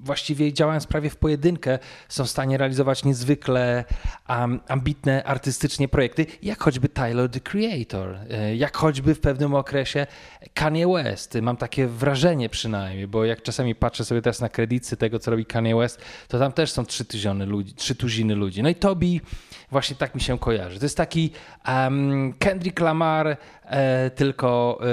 [0.04, 1.80] właściwie działając prawie w pojedynkę,
[2.10, 3.86] są w stanie realizować niezwykle
[4.30, 10.08] um, ambitne artystycznie projekty, jak choćby Tyler the Creator, e, jak choćby w pewnym okresie
[10.54, 11.38] Kanye West.
[11.42, 15.46] Mam takie wrażenie przynajmniej, bo jak czasami patrzę sobie teraz na kredyty tego, co robi
[15.46, 17.74] Kanye West, to tam też są trzy tuziny ludzi.
[17.74, 18.64] Trzy tuziny ludzi.
[18.64, 19.22] No i Tobi
[19.72, 20.80] właśnie tak mi się kojarzy.
[20.80, 21.32] To jest taki
[21.68, 24.88] um, Kendrick Lamar, e, tylko e,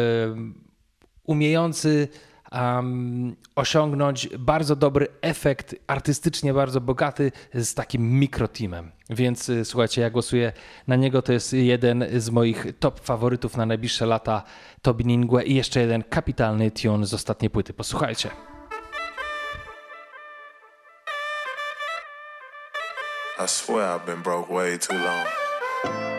[1.25, 2.09] umiejący
[2.53, 8.93] um, osiągnąć bardzo dobry efekt, artystycznie bardzo bogaty z takim mikroteamem.
[9.11, 10.53] Więc y, słuchajcie, ja głosuję
[10.87, 11.23] na niego.
[11.23, 14.43] To jest jeden z moich top faworytów na najbliższe lata
[14.83, 17.73] Tobi Ningue i jeszcze jeden kapitalny tune z ostatniej płyty.
[17.73, 18.31] Posłuchajcie.
[23.45, 26.16] I swear I've been broke way too long.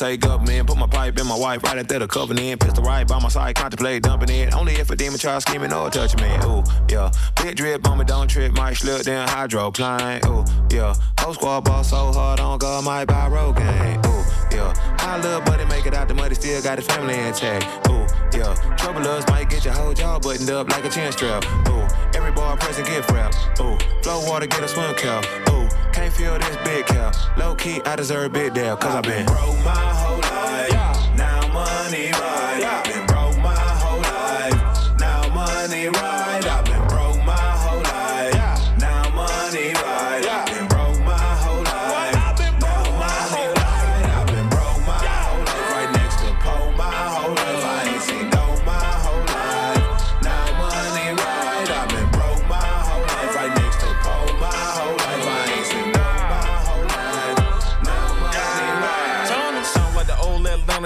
[0.00, 0.66] USA government.
[0.66, 2.60] Put my pipe in my wife right after the covenant.
[2.60, 4.54] Pistol right by my side, contemplate dumping it.
[4.54, 6.30] Only if a demon try scheming or touch me.
[6.44, 7.10] Ooh, yeah.
[7.42, 8.52] Big drip on me, don't trip.
[8.52, 10.20] Might slip down hydroplane.
[10.26, 10.94] Ooh, yeah.
[11.18, 14.00] Whole squad ball so hard on God, might buy road game.
[14.06, 14.72] Ooh, yeah.
[14.98, 17.64] High little buddy make it out the muddy, still got his family intact.
[17.88, 18.06] Ooh,
[18.38, 18.54] yeah.
[18.76, 21.44] Troublers might get your whole jaw buttoned up like a chin strap.
[21.68, 21.86] Ooh,
[22.16, 23.34] every bar present gift wrap.
[23.60, 25.49] Ooh, flow water get a swim cap.
[25.92, 27.14] Can't feel this big cap.
[27.36, 30.72] Low key, I deserve big deal, cause I've been broke my whole life.
[30.72, 31.14] Yeah.
[31.16, 32.58] Now money right.
[32.60, 32.89] Yeah.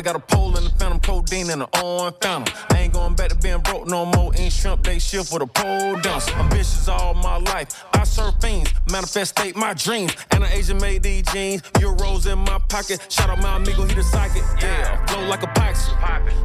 [0.05, 2.55] Got a pole in the phantom, codeine and an orange phantom.
[2.71, 4.35] I ain't going back to being broke no more.
[4.37, 6.29] In shrimp, they shift with a pole dance.
[6.33, 7.85] Ambitious all my life.
[7.95, 10.15] I serve fiends, manifestate my dreams.
[10.31, 11.63] And an Asian made these jeans.
[11.81, 13.07] Euros in my pocket.
[13.11, 14.43] Shout out my amigo, he the psychic.
[14.61, 15.95] Yeah, flow like a Pyxie.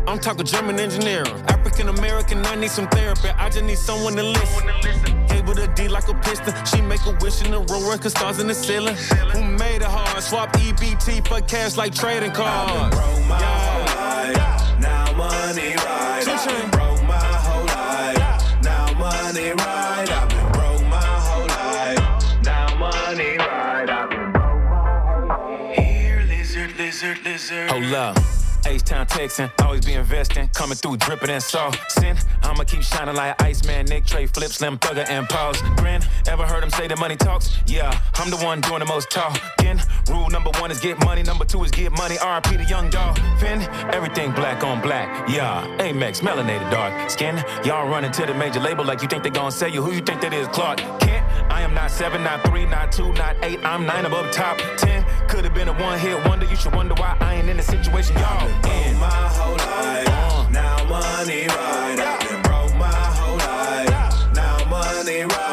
[0.08, 1.32] I'm talking German engineering.
[1.50, 3.30] African American, I need some therapy.
[3.30, 5.19] I just need someone to listen.
[5.50, 6.54] Cable to D like a piston.
[6.66, 8.96] She make a wish in the row, cause stars in the ceiling.
[9.34, 10.22] Who made it hard?
[10.22, 12.72] Swap EBT for cash like trading cards.
[12.72, 14.78] I've been broke my Yeah.
[14.80, 16.28] Now money right.
[16.28, 18.62] I've been broke my whole life.
[18.64, 20.10] Now money right.
[20.10, 22.44] I've been broke my whole life.
[22.44, 23.90] Now money right.
[23.90, 25.76] I've been broke my whole life.
[25.78, 27.72] Here, lizard, lizard, lizard.
[27.72, 28.39] Hold up.
[28.66, 32.24] H-Town Texan, always be investing, coming through dripping and saucing.
[32.44, 35.62] I'ma keep shining like Iceman, Nick, Trey, Flip, Slim, Thugger, and Pause.
[35.78, 37.58] Grin, ever heard him say the money talks?
[37.68, 39.80] Yeah, I'm the one doing the most talking.
[40.10, 42.16] Rule number one is get money, number two is get money.
[42.16, 43.18] RP the young dog.
[43.40, 43.62] Finn,
[43.94, 45.30] everything black on black.
[45.30, 47.44] Yeah, Amex, melanated dark skin.
[47.64, 49.84] Y'all running to the major label like you think they gon' sell you.
[49.84, 50.80] Who you think that is, Clark?
[51.00, 51.19] Kent,
[51.60, 53.60] I am not seven, not three, not two, not eight.
[53.66, 55.04] I'm nine above top ten.
[55.28, 56.46] Could have been a one hit wonder.
[56.46, 58.98] You should wonder why I ain't in the situation y'all in.
[58.98, 60.08] My whole life.
[60.08, 60.50] Uh.
[60.52, 62.00] Now money right.
[62.00, 64.34] I've been broke my whole life.
[64.34, 65.49] Now money right.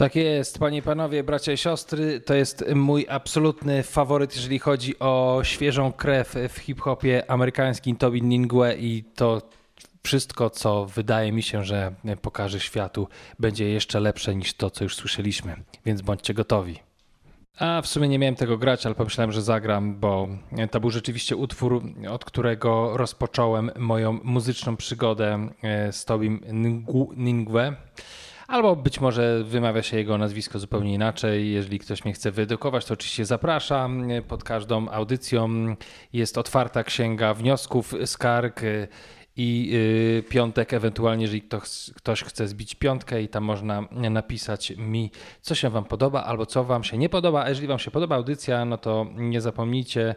[0.00, 4.98] Tak jest, panie i panowie, bracia i siostry, to jest mój absolutny faworyt, jeżeli chodzi
[4.98, 9.42] o świeżą krew w hip-hopie amerykańskim, Tobin Ningue i to
[10.02, 11.92] wszystko, co wydaje mi się, że
[12.22, 16.78] pokaże światu, będzie jeszcze lepsze niż to, co już słyszeliśmy, więc bądźcie gotowi.
[17.58, 20.28] A w sumie nie miałem tego grać, ale pomyślałem, że zagram, bo
[20.70, 26.40] to był rzeczywiście utwór, od którego rozpocząłem moją muzyczną przygodę e, z Tobim
[27.16, 27.76] Ningue.
[28.50, 31.52] Albo być może wymawia się jego nazwisko zupełnie inaczej.
[31.52, 34.08] Jeżeli ktoś mnie chce wyedukować, to oczywiście zapraszam.
[34.28, 35.48] Pod każdą audycją
[36.12, 38.60] jest otwarta księga wniosków, skarg
[39.36, 45.10] i y, piątek, ewentualnie, jeżeli ktoś, ktoś chce zbić piątkę i tam można napisać mi,
[45.40, 47.42] co się Wam podoba albo co Wam się nie podoba.
[47.44, 50.14] A jeżeli Wam się podoba audycja, no to nie zapomnijcie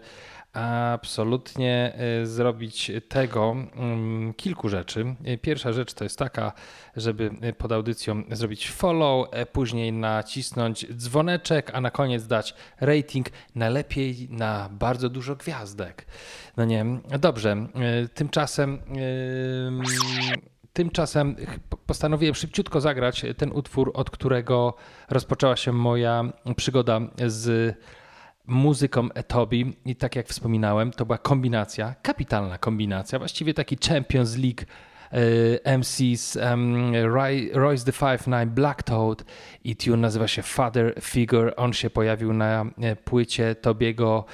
[0.54, 5.16] absolutnie y, zrobić tego mm, kilku rzeczy.
[5.42, 6.52] Pierwsza rzecz to jest taka,
[6.96, 14.28] żeby pod audycją zrobić follow, e, później nacisnąć dzwoneczek, a na koniec dać rating, najlepiej
[14.30, 16.06] na bardzo dużo gwiazdek.
[16.58, 16.86] No nie,
[17.20, 17.68] dobrze.
[18.06, 18.80] Y, tymczasem
[20.74, 21.36] tymczasem
[21.86, 24.74] postanowiłem szybciutko zagrać ten utwór, od którego
[25.10, 26.24] rozpoczęła się moja
[26.56, 27.76] przygoda z
[28.48, 34.62] muzyką Etobi i tak jak wspominałem, to była kombinacja, kapitalna kombinacja, właściwie taki Champions League
[35.64, 36.94] e, MCs um,
[37.54, 39.24] Royce the Five Nine Black Toad
[39.64, 41.56] i tune nazywa się Father Figure.
[41.56, 44.26] On się pojawił na e, płycie Tobiego,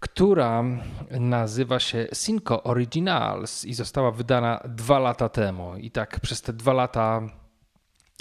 [0.00, 0.64] która
[1.10, 5.76] nazywa się Cinco Originals i została wydana dwa lata temu.
[5.76, 7.22] I tak przez te dwa lata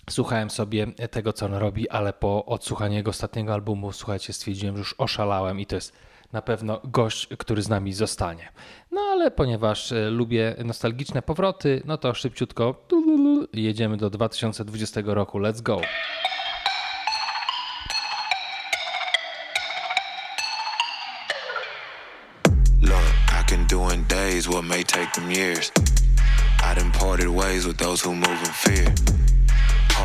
[0.10, 4.80] Słuchałem sobie tego, co on robi, ale po odsłuchaniu jego ostatniego albumu, słuchajcie, stwierdziłem, że
[4.80, 5.93] już oszalałem i to jest
[6.34, 8.49] na pewno gość, który z nami zostanie.
[8.91, 12.88] No ale ponieważ e, lubię nostalgiczne powroty, no to szybciutko
[13.53, 15.39] jedziemy do 2020 roku.
[15.39, 15.82] Let's go!
[22.82, 23.16] Look,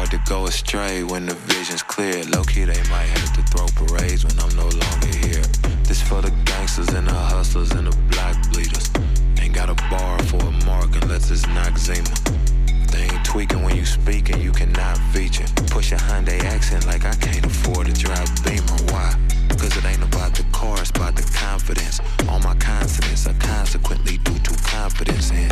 [0.01, 2.25] Hard to go astray when the vision's clear.
[2.25, 5.43] Low key, they might have to throw parades when I'm no longer here.
[5.85, 8.91] This for the gangsters and the hustlers and the black bleeders.
[9.39, 11.45] Ain't got a bar for a mark unless it's.
[11.87, 12.60] They
[12.95, 15.47] ain't tweaking when you speaking, you cannot feature.
[15.71, 18.93] Push a Hyundai accent like I can't afford to drive Beamer.
[18.93, 19.15] Why?
[19.51, 22.01] Cause it ain't about the car, it's about the confidence.
[22.29, 25.51] All my consonants are consequently due to confidence in.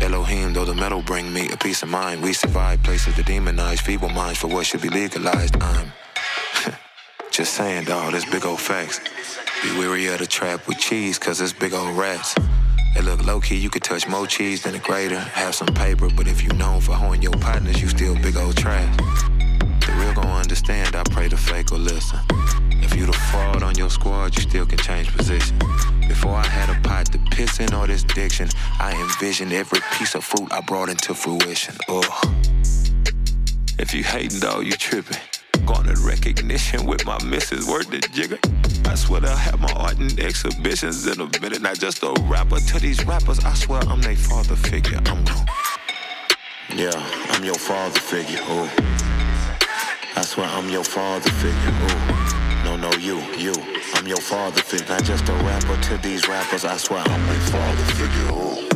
[0.00, 2.22] Elohim, though the metal bring me a peace of mind.
[2.22, 5.56] We survive places that demonize feeble minds for what should be legalized.
[5.60, 5.92] I'm
[7.30, 9.00] just saying, dawg, this big old facts.
[9.62, 12.34] Be weary of the trap with cheese, cause it's big old rats.
[12.94, 15.18] It look low key, you could touch more cheese than a grater.
[15.18, 18.56] Have some paper, but if you known for hoeing your partners, you still big old
[18.56, 18.96] trash.
[18.98, 22.20] The real gon' understand, I pray the fake will listen.
[22.82, 25.58] If you the fraud on your squad, you still can change position.
[26.06, 30.14] Before I had a pot to piss in all this diction, I envisioned every piece
[30.14, 31.74] of fruit I brought into fruition.
[31.88, 32.34] Ugh.
[33.78, 35.18] If you hating, dog, you tripping.
[35.66, 38.38] Garnered recognition with my missus, word the jigger.
[38.86, 41.62] I swear I'll have my art in exhibitions in a minute.
[41.62, 44.98] Not just a rapper to these rappers, I swear I'm their father figure.
[45.06, 45.24] I'm.
[46.74, 46.92] Yeah,
[47.30, 48.40] I'm your father figure.
[48.50, 48.68] Ooh.
[50.16, 51.70] I swear I'm your father figure.
[51.70, 52.64] Ooh.
[52.64, 53.54] No, no, you, you.
[53.94, 54.88] I'm your father figure.
[54.88, 56.64] Not just a rapper to these rappers.
[56.64, 58.32] I swear I'm my father figure.
[58.32, 58.72] Ooh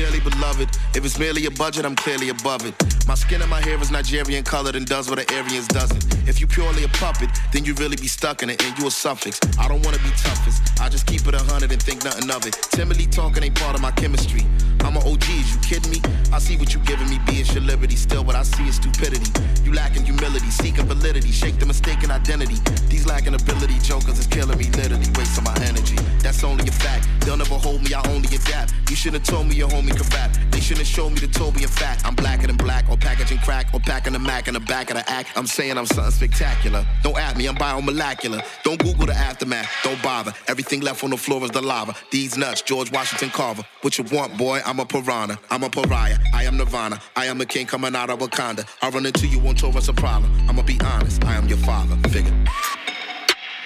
[0.00, 0.69] dearly beloved.
[0.92, 2.74] If it's merely a budget, I'm clearly above it.
[3.06, 6.04] My skin and my hair is Nigerian colored and does what an Aryans doesn't.
[6.28, 8.90] If you purely a puppet, then you really be stuck in it and you a
[8.90, 9.38] suffix.
[9.58, 10.80] I don't wanna be toughest.
[10.80, 12.54] I just keep it a hundred and think nothing of it.
[12.72, 14.44] Timidly talking ain't part of my chemistry.
[14.84, 16.00] I'm an OG, is you kidding me?
[16.32, 17.96] I see what you giving me, be it your liberty.
[17.96, 19.30] Still, what I see is stupidity.
[19.64, 22.56] You lacking humility, seeking validity, shake the mistaken identity.
[22.88, 25.96] These lacking ability jokers is killing me, literally wasting my energy.
[26.22, 27.08] That's only a fact.
[27.20, 28.72] They'll never hold me, I only adapt.
[28.90, 30.30] You should have told me your homie could rap.
[30.50, 32.04] They shouldn't show me the Toby in fact.
[32.04, 34.96] I'm blacker than black, or packaging crack, or packing a Mac in the back of
[34.96, 35.30] the act.
[35.36, 36.86] I'm saying I'm something spectacular.
[37.02, 38.44] Don't at me, I'm biomolecular.
[38.64, 40.32] Don't Google the aftermath, don't bother.
[40.48, 41.94] Everything left on the floor is the lava.
[42.10, 43.64] These nuts, George Washington Carver.
[43.82, 44.60] What you want, boy?
[44.70, 45.36] I'm a piranha.
[45.50, 46.16] I'm a pariah.
[46.32, 47.00] I am Nirvana.
[47.16, 48.64] I am a king coming out of Wakanda.
[48.80, 50.32] I run into you on tour, it's a problem.
[50.48, 52.32] I'ma be honest, I am your father figure.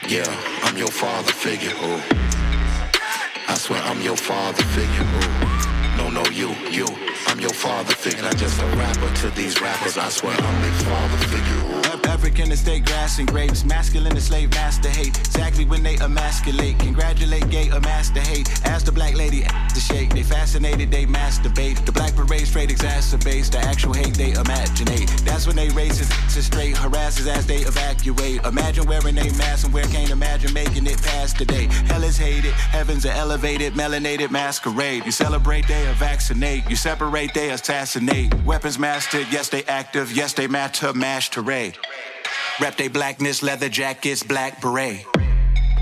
[0.08, 0.24] Yeah,
[0.62, 1.72] I'm your father figure.
[1.84, 2.00] Ooh.
[3.48, 5.04] I swear I'm your father figure.
[5.04, 5.98] Ooh.
[5.98, 6.86] No, no, you, you.
[7.26, 8.22] I'm your father figure.
[8.22, 9.98] Not just a rapper to these rappers.
[9.98, 11.44] I swear I'm their father figure.
[11.74, 11.93] Maverick
[12.44, 13.64] in the state grass and grapes.
[13.64, 15.16] Masculine the slave master hate.
[15.18, 16.78] Exactly when they emasculate.
[16.78, 18.48] Congratulate gay or master hate.
[18.64, 20.10] Ask the black lady to shake.
[20.10, 21.84] They fascinated, they masturbate.
[21.86, 25.08] The black parade straight exacerbates the actual hate they imaginate.
[25.24, 28.44] That's when they racist to straight harasses as they evacuate.
[28.44, 31.66] Imagine wearing a mask and where can't imagine making it past today.
[31.86, 35.06] Hell is hated, heavens an elevated, melanated masquerade.
[35.06, 36.68] You celebrate, they vaccinate.
[36.68, 38.34] You separate, they assassinate.
[38.44, 41.74] Weapons mastered, yes they active, yes they matter, mash to ray.
[42.60, 45.04] Rep they blackness, leather jackets, black beret.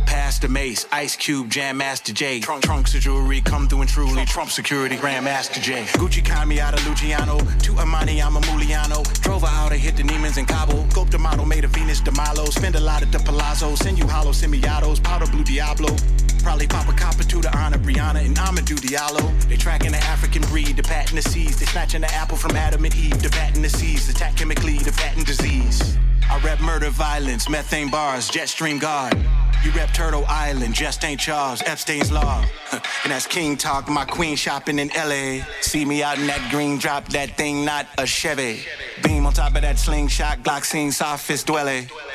[0.06, 2.40] Pass the mace, Ice Cube, Jam Master Jay.
[2.40, 4.24] Trunk, trunks of jewelry, come through and truly.
[4.26, 5.84] Trump security, Grand Master J.
[5.94, 7.38] Gucci Kami out of Luciano.
[7.38, 9.02] To Amani, I'm a Muliano.
[9.22, 10.84] Drove her out and hit the Neiman's in Cabo.
[10.94, 12.44] Gope the model, made a Venus de Milo.
[12.46, 13.74] Spend a lot at the Palazzo.
[13.74, 15.96] Send you hollow semi-autos, powder blue Diablo.
[16.42, 19.48] Probably pop a copper to the honor Brianna and I'm Amadou Diallo.
[19.48, 21.60] They tracking the African breed, the patent the seeds.
[21.60, 24.08] They snatching the apple from Adam and Eve, the patent the seeds.
[24.08, 25.96] Attack chemically, the patent disease.
[26.28, 29.16] I rep murder, violence, methane bars, jet stream guard.
[29.64, 32.44] You rep Turtle Island, just ain't Charles, Epstein's Law.
[32.72, 35.44] and that's King talk, my queen shopping in LA.
[35.60, 38.64] See me out in that green drop, that thing not a Chevy.
[39.04, 41.48] Beam on top of that slingshot, Glock scene, soft fist.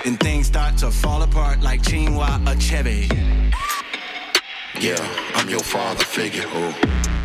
[0.05, 3.53] And things start to fall apart like Chinua Achebe.
[4.79, 4.95] Yeah,
[5.33, 6.45] I'm your father figure.
[6.53, 6.73] Oh.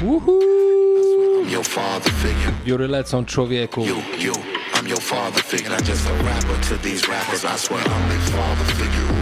[0.00, 1.44] Woohoo!
[1.44, 2.52] I'm your father figure.
[2.64, 3.80] Wióry lecą człowieku.
[3.80, 4.32] You, you,
[4.74, 5.70] I'm your father figure.
[5.70, 7.44] Not just a rapper to these rappers.
[7.44, 9.12] I swear I'm their father figure.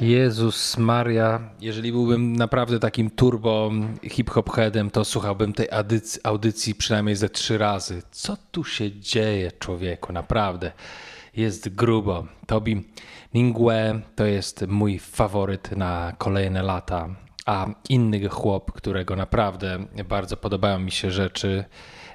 [0.00, 3.70] Jezus Maria, jeżeli byłbym naprawdę takim turbo
[4.02, 8.02] hip-hop headem, to słuchałbym tej audycji, audycji przynajmniej ze trzy razy.
[8.10, 10.12] Co tu się dzieje, człowieku?
[10.12, 10.72] Naprawdę
[11.36, 12.26] jest grubo.
[12.46, 12.88] Tobi
[13.34, 17.08] Mingue to jest mój faworyt na kolejne lata,
[17.46, 19.78] a inny chłop, którego naprawdę
[20.08, 21.64] bardzo podobają mi się rzeczy.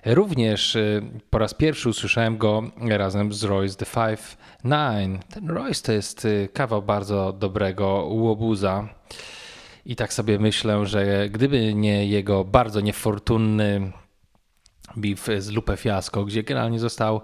[0.05, 5.19] Również y, po raz pierwszy usłyszałem go razem z Royce the Five Nine.
[5.33, 8.89] Ten Royce to jest y, kawał bardzo dobrego łobuza.
[9.85, 13.91] I tak sobie myślę, że gdyby nie jego bardzo niefortunny
[14.95, 17.21] beef z Lupe Fiasco, gdzie generalnie został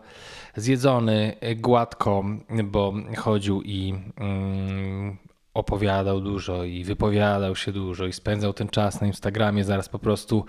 [0.56, 2.24] zjedzony gładko,
[2.64, 5.18] bo chodził i mm,
[5.58, 10.46] opowiadał dużo i wypowiadał się dużo i spędzał ten czas na Instagramie, zaraz po prostu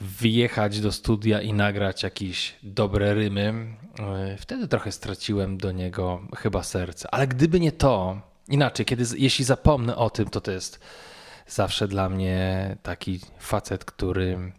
[0.00, 3.54] wjechać do studia i nagrać jakieś dobre rymy.
[3.98, 7.08] E, wtedy trochę straciłem do niego chyba serce.
[7.14, 10.80] Ale gdyby nie to, inaczej, kiedy, jeśli zapomnę o tym, to to jest
[11.46, 14.52] zawsze dla mnie taki facet, który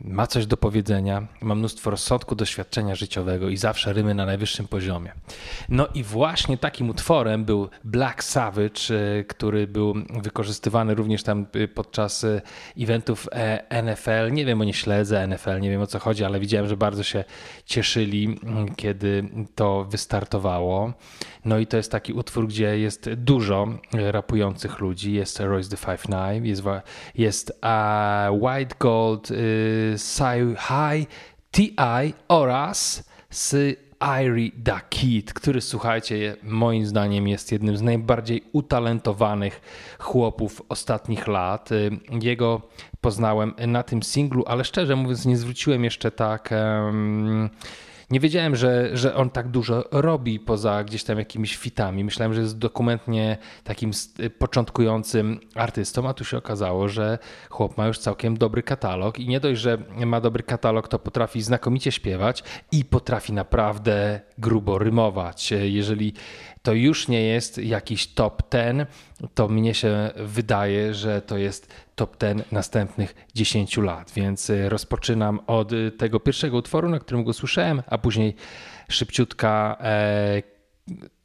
[0.00, 5.12] ma coś do powiedzenia, ma mnóstwo rozsądku, doświadczenia życiowego i zawsze rymy na najwyższym poziomie.
[5.68, 11.68] No i właśnie takim utworem był Black Savage, y, który był wykorzystywany również tam y,
[11.68, 12.26] podczas
[12.78, 14.32] eventów e, NFL.
[14.32, 17.02] Nie wiem, bo nie śledzę NFL, nie wiem o co chodzi, ale widziałem, że bardzo
[17.02, 17.24] się
[17.64, 20.92] cieszyli, mm, kiedy to wystartowało.
[21.44, 25.12] No i to jest taki utwór, gdzie jest dużo rapujących ludzi.
[25.12, 26.62] Jest Royce the Five Nine, jest,
[27.14, 29.96] jest uh, White Gold, y,
[30.58, 31.08] High,
[31.50, 32.14] T.I.
[32.28, 33.78] oraz z
[34.22, 39.60] Irie Da Kid, który słuchajcie, moim zdaniem jest jednym z najbardziej utalentowanych
[39.98, 41.70] chłopów ostatnich lat.
[42.22, 42.62] Jego
[43.00, 46.50] poznałem na tym singlu, ale szczerze mówiąc, nie zwróciłem jeszcze tak.
[46.50, 47.50] Um,
[48.10, 52.04] nie wiedziałem, że, że on tak dużo robi poza gdzieś tam jakimiś fitami.
[52.04, 53.90] Myślałem, że jest dokumentnie takim
[54.38, 57.18] początkującym artystą, a tu się okazało, że
[57.50, 61.42] chłop ma już całkiem dobry katalog i nie dość, że ma dobry katalog, to potrafi
[61.42, 65.52] znakomicie śpiewać i potrafi naprawdę grubo rymować.
[65.62, 66.12] Jeżeli
[66.62, 68.86] to już nie jest jakiś top ten,
[69.34, 74.12] to mnie się wydaje, że to jest top ten następnych 10 lat.
[74.16, 78.34] Więc y, rozpoczynam od y, tego pierwszego utworu, na którym go słyszałem, a później
[78.88, 80.42] szybciutka e,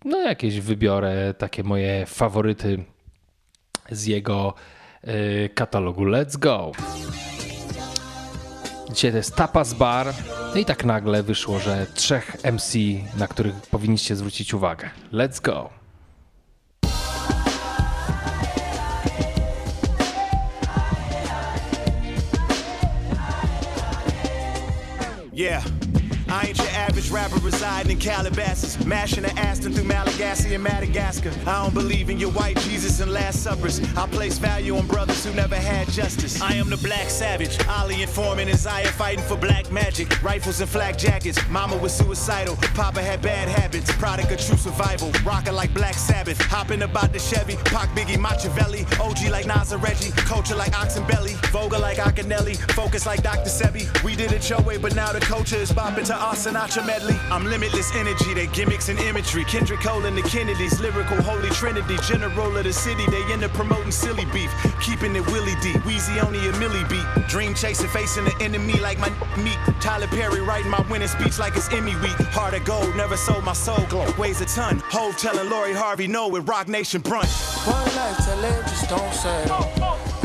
[0.05, 2.83] no jakieś wybiorę takie moje faworyty
[3.91, 4.53] z jego
[5.01, 6.05] e, katalogu.
[6.05, 6.71] Let's go!
[8.89, 10.13] Dzisiaj to jest Tapas Bar.
[10.53, 12.73] No i tak nagle wyszło, że trzech MC,
[13.17, 14.89] na których powinniście zwrócić uwagę.
[15.13, 15.80] Let's go!
[25.41, 25.63] Yeah.
[26.29, 26.57] I ain't
[27.01, 31.31] average rapper residing in Calabasas, mashing the Aston through Malagasy and Madagascar.
[31.47, 33.79] I don't believe in your white Jesus and Last Suppers.
[33.95, 36.41] I place value on brothers who never had justice.
[36.41, 40.21] I am the black savage, Ali and Foreman and Zaya fighting for black magic.
[40.21, 43.91] Rifles and flak jackets, mama was suicidal, papa had bad habits.
[43.93, 46.39] Product of true survival, rocking like Black Sabbath.
[46.41, 48.85] Hopping about the Chevy, Pac Biggie Machiavelli.
[48.99, 51.35] OG like Nas and Reggie, culture like Oxenbelly.
[51.51, 53.49] Voga like Akinelli, focus like Dr.
[53.49, 53.85] Sebi.
[54.03, 57.17] We did it your way, but now the culture is bopping to our Sinatra medley.
[57.31, 59.45] I'm limitless energy, they gimmicks and imagery.
[59.45, 61.95] Kendrick Cole and the Kennedys, lyrical holy trinity.
[62.03, 64.51] General of the city, they end up promoting silly beef.
[64.81, 67.07] Keeping it willy deep, Weezy only a milli beat.
[67.29, 69.59] Dream chasing, facing the enemy like my meat.
[69.79, 72.19] Tyler Perry writing my winning speech like it's Emmy week.
[72.35, 73.85] Heart of gold, never sold my soul.
[73.89, 74.07] glow.
[74.17, 74.81] Weighs a ton.
[74.85, 77.33] Hove telling Lori Harvey no with Roc Nation brunch.
[77.67, 79.63] One life to live, just don't settle.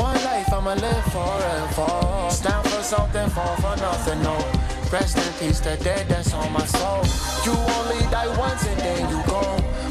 [0.03, 2.31] One life I'ma live forever.
[2.31, 4.76] Stand for something, fall for nothing, no.
[4.93, 7.03] Rest in peace, the dead that's on my soul.
[7.45, 9.43] You only die once and then you go.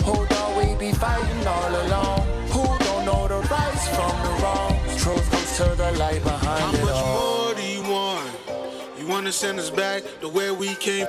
[0.08, 2.22] Who don't we be fighting all alone?
[2.50, 5.04] Who don't know the rights from the wrongs?
[5.04, 8.32] Truth comes to the light behind How it much more do you want?
[8.98, 11.08] You wanna send us back to where we came?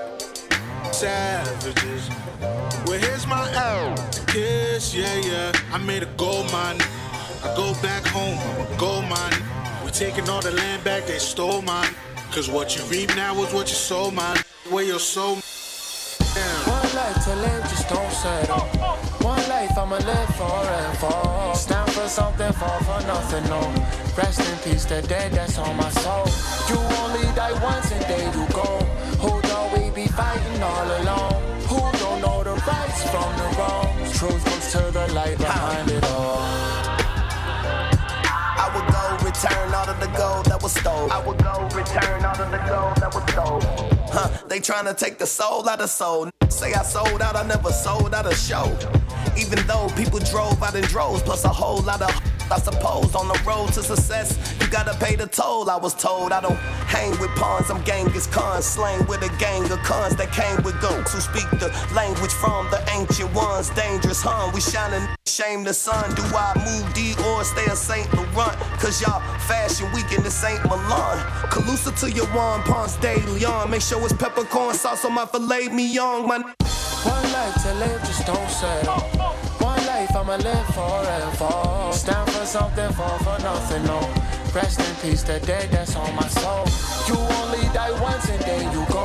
[0.91, 2.11] Savages.
[2.87, 3.95] Well, here's my L.
[4.27, 5.53] Kiss, yeah, yeah.
[5.73, 6.81] I made a gold mine.
[7.45, 9.35] I go back home, I'm a gold mine.
[9.85, 11.95] We taking all the land back, they stole mine.
[12.37, 14.37] Cause what you reap now is what you sow, mine.
[14.69, 15.37] Where your soul.
[15.37, 18.61] One life to live, just don't settle.
[19.25, 21.55] One life I'ma live forever.
[21.55, 23.63] Stand for something, fall for nothing, no.
[24.19, 26.27] Rest in peace, the dead that's on my soul.
[26.69, 28.85] You only die once and then you go.
[29.25, 31.43] Who don't we be fighting all alone?
[31.71, 34.19] Who don't know the rights from the wrongs?
[34.19, 36.66] Truth comes to the light behind it all.
[39.97, 41.11] Of the gold that was stole.
[41.11, 43.61] I would go return all of the gold that was stole.
[44.13, 46.31] Huh, they tryna take the soul out of soul.
[46.49, 48.77] Say I sold out, I never sold out a show.
[49.37, 52.11] Even though people drove out in droves, plus a whole lot of
[52.51, 55.71] I suppose on the road to success, you gotta pay the toll.
[55.71, 56.59] I was told I don't
[56.91, 60.81] hang with pawns, I'm Genghis Khan, slain with a gang of cons that came with
[60.81, 63.71] goats who speak the language from the ancient ones.
[63.71, 64.51] Dangerous, huh?
[64.53, 66.15] We shining, shame the sun.
[66.15, 68.59] Do I move D or stay a Saint Laurent?
[68.83, 71.19] Cause y'all fashion week in this ain't Milan.
[71.53, 73.71] Calusa to your one, Ponce de Leon.
[73.71, 76.27] Make sure it's peppercorn sauce on my filet mignon.
[76.27, 79.01] My One life to live, just don't settle.
[79.63, 81.93] One life I'ma live forever.
[81.93, 84.01] Stand for something, fall for nothing, no.
[84.57, 86.65] Rest in peace, the dead that's on my soul.
[87.07, 89.05] You only die once and then you go.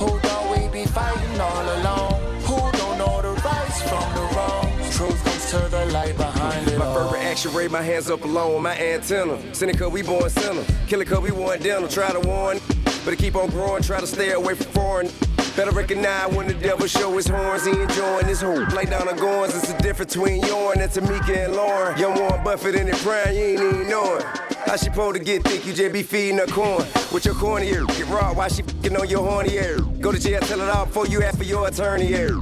[0.00, 2.40] Who don't we be fighting all alone?
[2.44, 4.96] Who don't know the rights from the wrongs?
[4.96, 7.10] Truth comes to the light behind it My all.
[7.10, 9.38] fervent action, raise my hands up alone with my antenna.
[9.54, 10.64] Cynic cause we born sinner.
[10.86, 11.88] Killer cause we want dinner.
[11.88, 12.58] Try to warn,
[13.04, 13.82] but it keep on growing.
[13.82, 15.10] Try to stay away from foreign.
[15.56, 17.64] Better recognize when the devil show his horns.
[17.64, 18.60] He enjoying his whole.
[18.76, 19.56] Lay down the goins.
[19.56, 21.98] It's the difference between Yorn and Tamika and Lauren.
[21.98, 24.24] Young Warren Buffett in the prime, you ain't even know it.
[24.66, 25.64] How she supposed to get thick?
[25.64, 26.84] You just be feeding her corn.
[27.10, 27.86] With your corny ear.
[27.86, 29.80] Get raw while she fing on your horny ear.
[29.98, 32.38] Go to jail, tell it all before you ask for your attorney ear.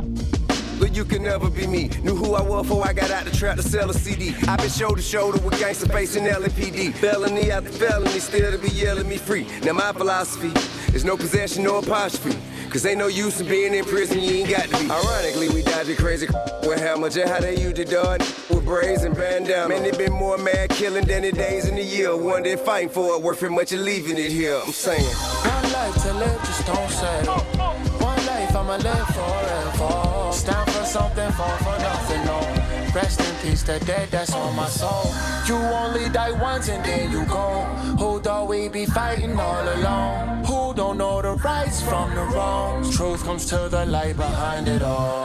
[0.80, 1.90] But you can never be me.
[2.02, 4.34] Knew who I was before I got out the trap to sell a CD.
[4.48, 6.92] i been shoulder to shoulder with gangsta facing LAPD.
[6.94, 9.46] Felony after felony, still to be yelling me free.
[9.62, 10.50] Now my philosophy
[10.92, 12.36] is no possession, no apostrophe.
[12.74, 14.90] Cause ain't no use in being in prison, you ain't got to be.
[14.90, 16.26] Ironically, we dodging crazy
[16.64, 18.18] with hammer, just how they used to dog
[18.50, 19.68] with braids and bandana.
[19.68, 22.16] Man, they been more mad killing than the days in the year.
[22.16, 24.60] One day fighting for it, worth it much of leaving it here.
[24.60, 25.04] I'm saying.
[25.04, 27.38] One life to live, just don't settle.
[27.38, 30.32] One life I'ma live forever.
[30.32, 32.53] Stand for something, fall for nothing, no.
[32.94, 35.10] Rest in peace, the dead that's on my soul.
[35.48, 37.64] You only die once and then you go.
[37.98, 40.44] Who we be fighting all alone?
[40.44, 42.96] Who don't know the rights from the wrongs?
[42.96, 45.24] Truth comes to the light behind it all.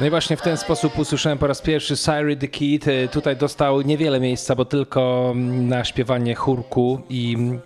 [0.00, 2.88] No i właśnie w ten sposób usłyszałem po raz pierwszy Syry the Kid.
[2.88, 7.60] Y, Tutaj dostał niewiele miejsca, bo tylko mm, na śpiewanie chórku i mm,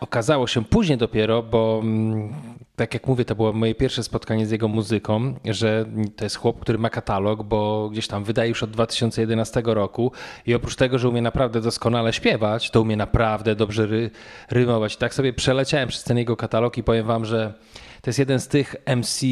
[0.00, 2.34] okazało się później dopiero, bo mm,
[2.76, 6.60] tak jak mówię, to było moje pierwsze spotkanie z jego muzyką, że to jest chłop,
[6.60, 10.12] który ma katalog, bo gdzieś tam wydaje już od 2011 roku
[10.46, 14.10] i oprócz tego, że umie naprawdę doskonale śpiewać, to umie naprawdę dobrze ry
[14.50, 14.96] rymować.
[14.96, 17.54] Tak sobie przeleciałem przez ten jego katalog i powiem wam, że
[18.02, 19.26] to jest jeden z tych MC,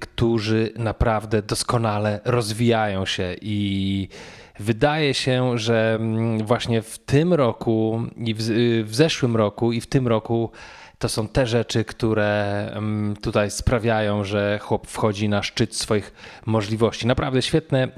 [0.00, 4.08] którzy naprawdę doskonale rozwijają się i
[4.58, 8.38] wydaje się, że mm, właśnie w tym roku i w,
[8.84, 10.50] w zeszłym roku i w tym roku
[10.98, 16.12] to są te rzeczy, które mm, tutaj sprawiają, że chłop wchodzi na szczyt swoich
[16.46, 17.06] możliwości.
[17.06, 17.88] Naprawdę świetne e,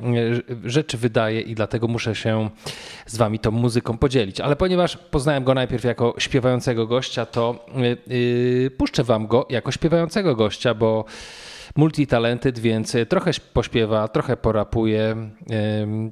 [0.65, 2.51] rzeczy wydaje i dlatego muszę się
[3.07, 4.41] z wami tą muzyką podzielić.
[4.41, 7.67] Ale ponieważ poznałem go najpierw jako śpiewającego gościa, to
[8.07, 11.05] yy, puszczę wam go jako śpiewającego gościa, bo
[11.77, 15.31] multitalented, więc trochę pośpiewa, trochę porapuje,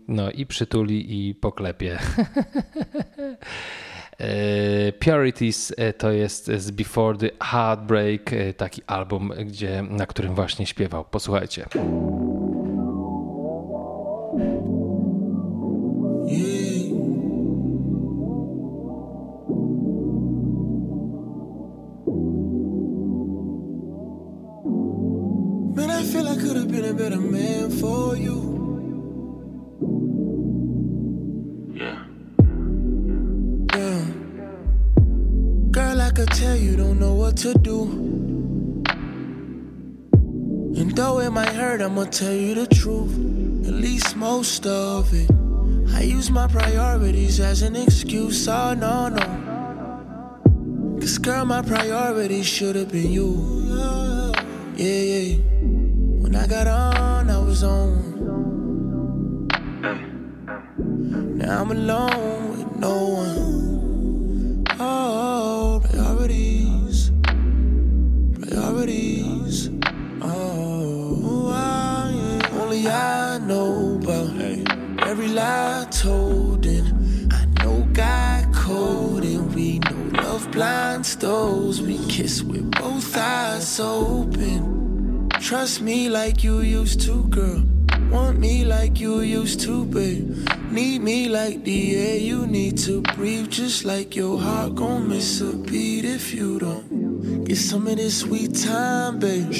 [0.09, 1.99] no i przytuli i poklepie.
[4.19, 10.35] E, Purities e, to jest z Before the Heartbreak, e, taki album, gdzie, na którym
[10.35, 11.05] właśnie śpiewał.
[11.05, 11.67] Posłuchajcie.
[26.17, 28.46] feel I could have been a better man for you.
[35.97, 37.85] Girl, I could tell you don't know what to do.
[40.77, 43.15] And though it might hurt, I'ma tell you the truth.
[43.67, 45.31] At least most of it.
[45.95, 48.47] I use my priorities as an excuse.
[48.47, 50.99] Oh, no, no.
[51.01, 53.33] Cause, girl, my priorities should have been you.
[54.77, 55.37] Yeah, yeah.
[56.21, 59.49] When I got on, I was on.
[61.39, 63.86] Now I'm alone with no one.
[64.79, 67.11] Oh, priorities.
[68.43, 69.71] Priorities.
[70.21, 72.61] Oh, I, ah, yeah.
[72.61, 74.37] only I know about
[75.09, 76.67] every lie told.
[76.67, 81.81] And I know God code, and we know love blinds those.
[81.81, 85.31] We kiss with both eyes open.
[85.41, 87.76] Trust me like you used to, girl.
[88.11, 90.49] Want me like you used to, babe.
[90.71, 93.51] Need me like the air you need to breathe.
[93.51, 98.21] Just like your heart gon' miss a beat if you don't get some of this
[98.21, 99.51] sweet time, babe.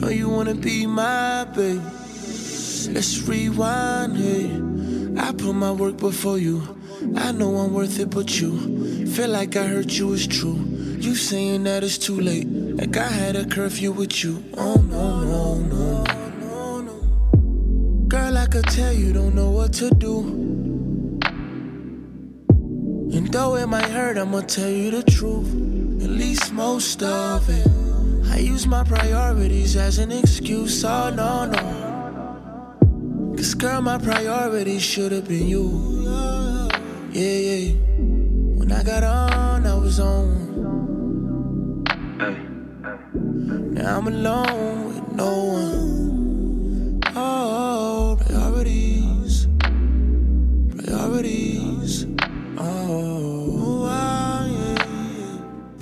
[0.00, 1.82] Know you wanna be my babe.
[2.92, 4.60] Let's rewind, hey.
[5.16, 6.76] I put my work before you.
[7.16, 10.58] I know I'm worth it, but you feel like I hurt you is true.
[10.98, 14.42] You saying that it's too late, like I had a curfew with you.
[14.56, 16.04] Oh no, no, no,
[18.54, 20.20] could tell you don't know what to do.
[23.12, 25.50] And though it might hurt, I'ma tell you the truth.
[26.00, 27.66] At least most of it.
[28.30, 30.84] I use my priorities as an excuse.
[30.84, 33.34] Oh no, no.
[33.36, 35.66] Cause girl, my priorities should have been you.
[37.10, 37.72] Yeah, yeah.
[38.58, 41.82] When I got on, I was on.
[43.74, 46.03] Now I'm alone with no one.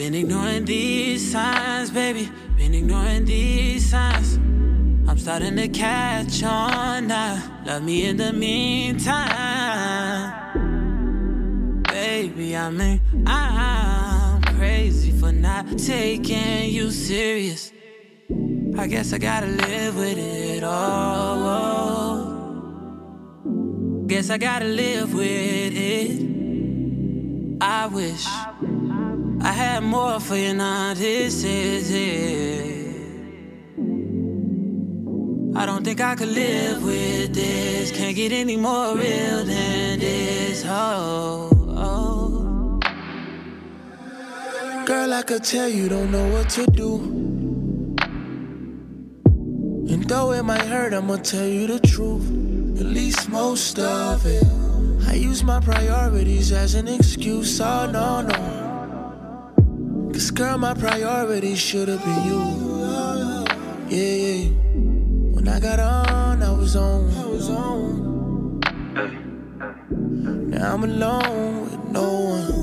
[0.03, 2.29] Been ignoring these signs, baby.
[2.57, 4.35] Been ignoring these signs.
[5.09, 7.63] I'm starting to catch on now.
[7.65, 9.13] Love me in the meantime.
[11.85, 17.71] Baby, I mean, I'm crazy for not taking you serious.
[18.77, 22.19] I guess I gotta live with it all.
[24.09, 26.33] Guess I gotta live with it.
[27.61, 28.72] I wish I
[29.51, 30.95] had more for you now.
[30.95, 32.83] This is it.
[35.57, 37.91] I don't think I could live with this.
[37.91, 40.65] Can't get any more real than this.
[40.65, 42.79] Oh, oh.
[44.87, 46.97] Girl, I could tell you don't know what to do.
[49.93, 52.29] And though it might hurt, I'ma tell you the truth.
[52.81, 54.45] At least most of it.
[55.07, 57.61] I use my priorities as an excuse.
[57.61, 58.72] Oh, no, no.
[60.13, 62.41] Cause, girl, my priorities should have been you.
[63.89, 64.49] Yeah, yeah.
[65.35, 67.11] When I got on, I was on.
[67.17, 68.61] I was on.
[70.51, 72.62] Now I'm alone with no one.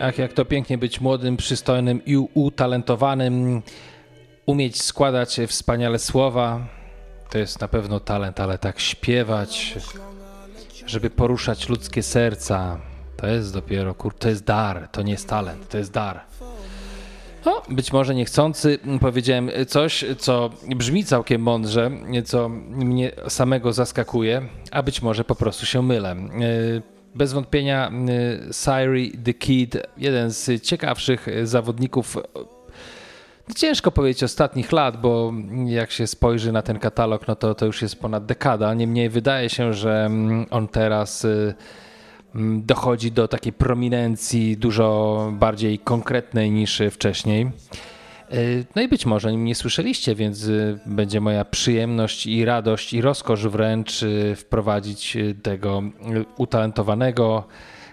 [0.00, 3.62] Ach, jak to pięknie być młodym, przystojnym i utalentowanym,
[4.46, 6.66] umieć składać wspaniale słowa.
[7.30, 9.74] To jest na pewno talent, ale tak śpiewać,
[10.86, 12.80] żeby poruszać ludzkie serca,
[13.16, 16.20] to jest dopiero, kur, to jest dar, to nie jest talent, to jest dar.
[17.44, 21.90] No, być może niechcący powiedziałem coś, co brzmi całkiem mądrze,
[22.24, 26.16] co mnie samego zaskakuje, a być może po prostu się mylę.
[27.16, 27.92] Bez wątpienia
[28.52, 32.16] Syri the Kid, jeden z ciekawszych zawodników
[33.56, 35.32] Ciężko powiedzieć ostatnich lat, bo
[35.66, 38.74] jak się spojrzy na ten katalog, no to to już jest ponad dekada.
[38.74, 40.10] Niemniej wydaje się, że
[40.50, 41.26] on teraz
[42.58, 47.50] dochodzi do takiej prominencji dużo bardziej konkretnej niż wcześniej.
[48.76, 50.50] No i być może nie słyszeliście, więc
[50.86, 54.04] będzie moja przyjemność i radość i rozkosz wręcz
[54.36, 55.82] wprowadzić tego
[56.36, 57.46] utalentowanego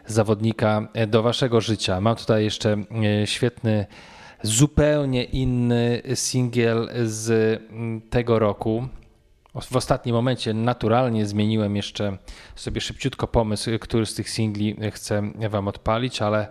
[0.06, 2.02] zawodnika do waszego życia.
[2.02, 2.84] Mam tutaj jeszcze
[3.26, 3.86] świetny,
[4.44, 7.62] zupełnie inny singiel z
[8.10, 8.88] tego roku.
[9.62, 12.18] w ostatnim momencie naturalnie zmieniłem jeszcze
[12.56, 16.48] sobie szybciutko pomysł, który z tych singli chcę wam odpalić, ale e,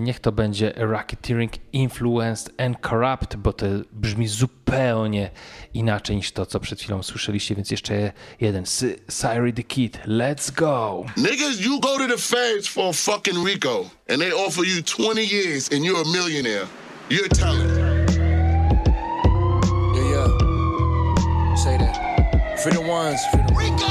[0.00, 5.30] niech to będzie Racketeering Influenced and Corrupt, bo to brzmi zupełnie
[5.74, 8.64] inaczej niż to, co przed chwilą słyszeliście, więc jeszcze jeden.
[9.08, 11.04] Syrie the Kid, let's go!
[11.16, 15.24] Niggas, you go to the feds for a fucking RICO and they offer you 20
[15.34, 16.66] years and you're a millionaire.
[17.10, 18.02] You're telling.
[21.62, 22.58] say that.
[22.58, 23.86] For the ones, for the Rico.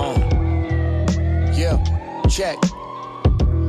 [0.00, 0.16] Uh,
[1.54, 1.76] yeah,
[2.28, 2.56] check.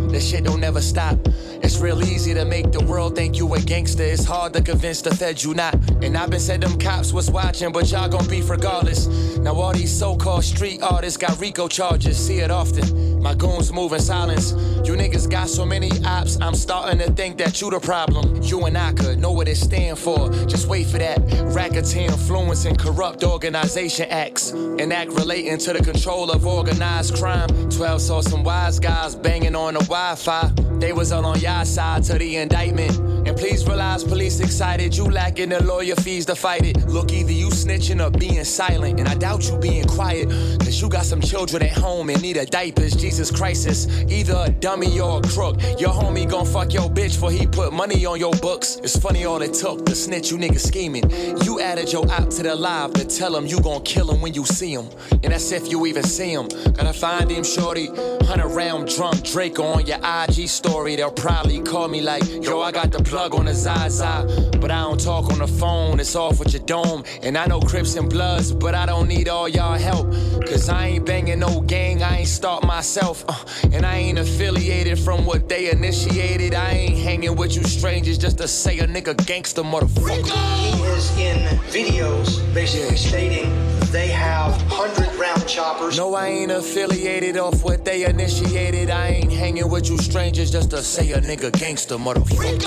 [0.10, 1.18] That shit don't never stop.
[1.62, 4.03] It's real easy to make the world think you a gangster.
[4.03, 5.74] It's hard to convince the feds you not.
[6.01, 9.08] And I've been said them cops was watching, but y'all gon' beef regardless.
[9.38, 12.18] Now all these so-called street artists got RICO charges.
[12.18, 13.22] See it often.
[13.22, 14.51] My goons move in silence.
[14.88, 18.41] You niggas got so many ops, I'm starting to think that you the problem.
[18.41, 20.30] You and I could know what it stand for.
[20.45, 21.20] Just wait for that.
[21.53, 24.51] Racketeer influence and corrupt organization acts.
[24.51, 27.49] An act relating to the control of organized crime.
[27.70, 30.51] 12 saw some wise guys banging on the Wi-Fi.
[30.79, 32.95] They was all on y'all side to the indictment.
[33.27, 34.95] And please realize police excited.
[34.95, 36.77] You lacking the lawyer fees to fight it.
[36.87, 38.99] Look, either you snitching or being silent.
[38.99, 40.29] And I doubt you being quiet.
[40.59, 42.95] Cause you got some children at home and need a diapers.
[42.95, 43.87] Jesus crisis.
[44.03, 45.59] Either a dummy or a crook.
[45.79, 48.75] Your homie gon' fuck your bitch for he put money on your books.
[48.83, 51.09] It's funny all it took to snitch you niggas scheming.
[51.43, 54.35] You added your op to the live to tell him you gon' kill him when
[54.35, 54.87] you see him.
[55.23, 56.47] And that's if you even see him.
[56.77, 57.87] Gotta find him, shorty.
[58.27, 60.95] Hundred round drunk Drake on your IG story.
[60.95, 64.51] They'll probably call me like, yo, I got the plug on the Zaza.
[64.59, 67.03] But I don't talk on the phone, it's off with your dome.
[67.23, 70.11] And I know Crips and Bloods, but I don't need all y'all help.
[70.45, 73.23] Cause I ain't banging no gang, I ain't start myself.
[73.27, 73.35] Uh,
[73.71, 76.53] and I ain't affiliated from what they initiated.
[76.53, 80.25] I ain't hanging with you strangers just to say a nigga gangster motherfucker.
[80.25, 81.38] He is in
[81.69, 83.53] videos basically stating
[83.91, 85.97] they have 100 round choppers.
[85.97, 88.89] No, I ain't affiliated off what they initiated.
[88.89, 92.59] I ain't hanging with you strangers just to say a nigga gangster motherfucker.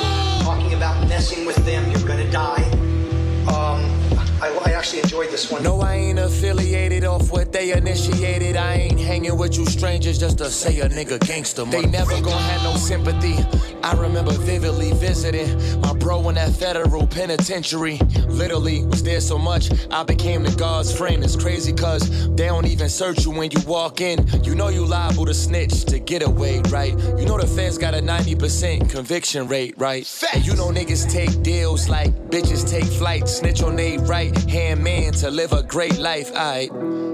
[0.45, 2.63] Talking about messing with them, you're gonna die.
[3.49, 4.00] Um,
[4.43, 5.63] I, I, actually enjoyed this one.
[5.63, 8.57] No, I ain't affiliated off what they initiated.
[8.57, 11.65] I ain't hanging with you strangers just to say a nigga gangster.
[11.65, 13.37] They never gonna have no sympathy.
[13.83, 17.99] I remember vividly visiting my bro in that federal penitentiary.
[18.29, 21.23] Literally was there so much I became the guard's friend.
[21.23, 24.27] It's crazy cause they don't even search you when you walk in.
[24.43, 26.93] You know you liable to snitch to get away, right?
[27.19, 30.09] You know the feds got a 90% conviction rate, right?
[30.33, 34.83] And you know niggas take deals like bitches take flight, snitch on they right hand
[34.83, 36.71] man to live a great life, alright.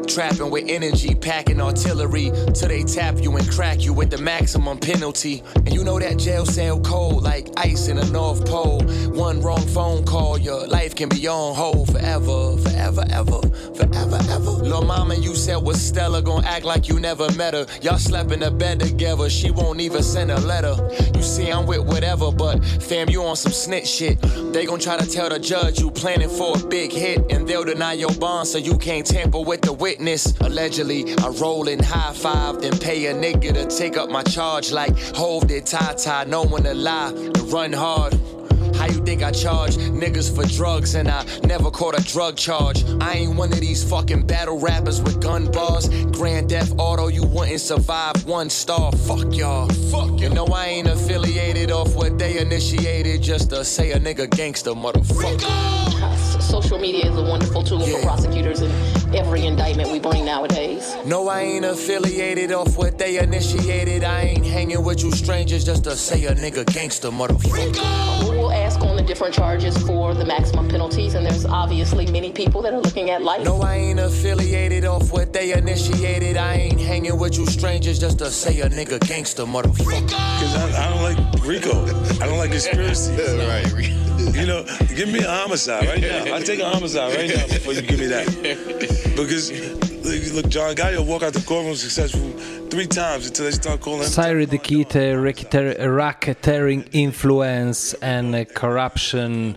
[0.06, 4.78] Trapping with energy, packing artillery till they tap you and crack you with the maximum
[4.78, 5.42] penalty.
[5.56, 8.82] And you know that jail cell cold like ice in the North Pole.
[9.10, 13.40] One wrong phone call, your life can be on hold forever, forever, ever,
[13.74, 14.50] forever, ever.
[14.50, 17.66] Lil' mama, you said was Stella gonna act like you never met her.
[17.82, 20.76] Y'all slept in the bed together, she won't even send a letter.
[21.14, 24.20] You see, I'm with whatever, but fam, you on some snitch shit.
[24.52, 27.64] They gon' try to tell the judge you planning for a big hit, and they'll
[27.64, 30.36] deny your bond so you can't tamper with the witness.
[30.40, 34.72] Allegedly, I roll in high five, then pay a nigga to take up my charge
[34.72, 38.14] like Hove did Tata, no one to lie, to run hard.
[38.78, 42.84] How you think I charge niggas for drugs and I never caught a drug charge?
[43.00, 45.88] I ain't one of these fucking battle rappers with gun bars.
[46.06, 48.92] Grand Theft Auto, you wouldn't survive one star.
[48.92, 49.68] Fuck y'all.
[49.90, 50.28] Fuck you.
[50.28, 55.76] know I ain't affiliated off what they initiated just to say a nigga gangster, motherfucker.
[56.40, 57.96] Social media is a wonderful tool yeah.
[57.96, 58.70] for prosecutors in
[59.14, 60.96] every indictment we bring nowadays.
[61.04, 64.04] No, I ain't affiliated off what they initiated.
[64.04, 68.35] I ain't hanging with you strangers just to say a nigga gangster, motherfucker.
[68.46, 72.62] We'll ask on the different charges for the maximum penalties, and there's obviously many people
[72.62, 73.42] that are looking at life.
[73.42, 76.36] No, I ain't affiliated off what they initiated.
[76.36, 80.06] I ain't hanging with you strangers just to say a nigga gangster, motherfucker.
[80.06, 81.86] Because I, I, don't like Rico.
[82.22, 83.16] I don't like conspiracy.
[83.16, 83.66] right,
[84.36, 86.36] You know, give me a homicide right now.
[86.36, 88.26] I take a homicide right now before you give me that.
[89.16, 89.50] Because
[90.32, 92.30] look, John Gotti walk out the courtroom successful
[92.70, 94.88] three times until they start calling the Kid,
[95.78, 99.54] Racketeering Influence and Corruption.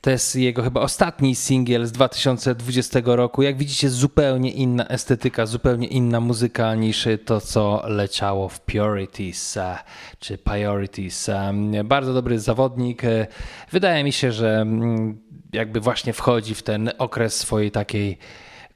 [0.00, 3.42] To jest jego chyba ostatni singiel z 2020 roku.
[3.42, 9.78] Jak widzicie, zupełnie inna estetyka, zupełnie inna muzyka niż to, co leciało w Purities e,
[10.18, 11.28] czy Priorities.
[11.28, 13.04] E, bardzo dobry zawodnik.
[13.04, 13.26] E,
[13.70, 15.20] wydaje mi się, że mm,
[15.52, 18.18] jakby właśnie wchodzi w ten okres swojej takiej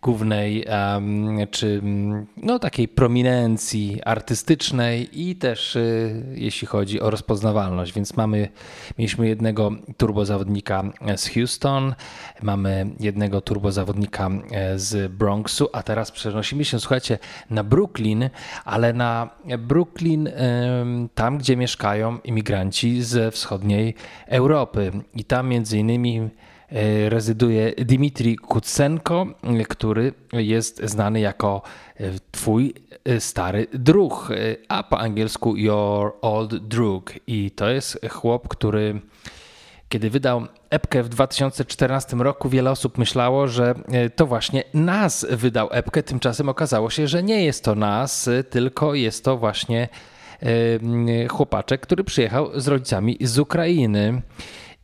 [0.04, 0.66] głównej
[1.50, 1.82] czy
[2.36, 5.78] no, takiej prominencji artystycznej i też
[6.34, 7.92] jeśli chodzi o rozpoznawalność.
[7.92, 8.48] Więc mamy,
[8.98, 10.84] mieliśmy jednego turbozawodnika
[11.16, 11.94] z Houston,
[12.42, 14.30] mamy jednego turbozawodnika
[14.76, 17.18] z Bronxu, a teraz przenosimy się, słuchajcie,
[17.50, 18.30] na Brooklyn,
[18.64, 20.28] ale na Brooklyn
[21.14, 23.94] tam, gdzie mieszkają imigranci ze wschodniej
[24.26, 24.92] Europy.
[25.14, 26.30] I tam między innymi E,
[27.08, 29.26] rezyduje Dimitri Kutsenko,
[29.68, 31.62] który jest znany jako
[31.96, 34.30] e, twój e, stary druh,
[34.68, 37.12] a po angielsku Your Old Drug.
[37.26, 39.00] I to jest chłop, który
[39.88, 43.74] kiedy wydał epkę w 2014 roku, wiele osób myślało, że
[44.16, 46.02] to właśnie nas wydał epkę.
[46.02, 49.88] Tymczasem okazało się, że nie jest to nas, tylko jest to właśnie
[51.30, 54.22] chłopaczek, który przyjechał z rodzicami z Ukrainy.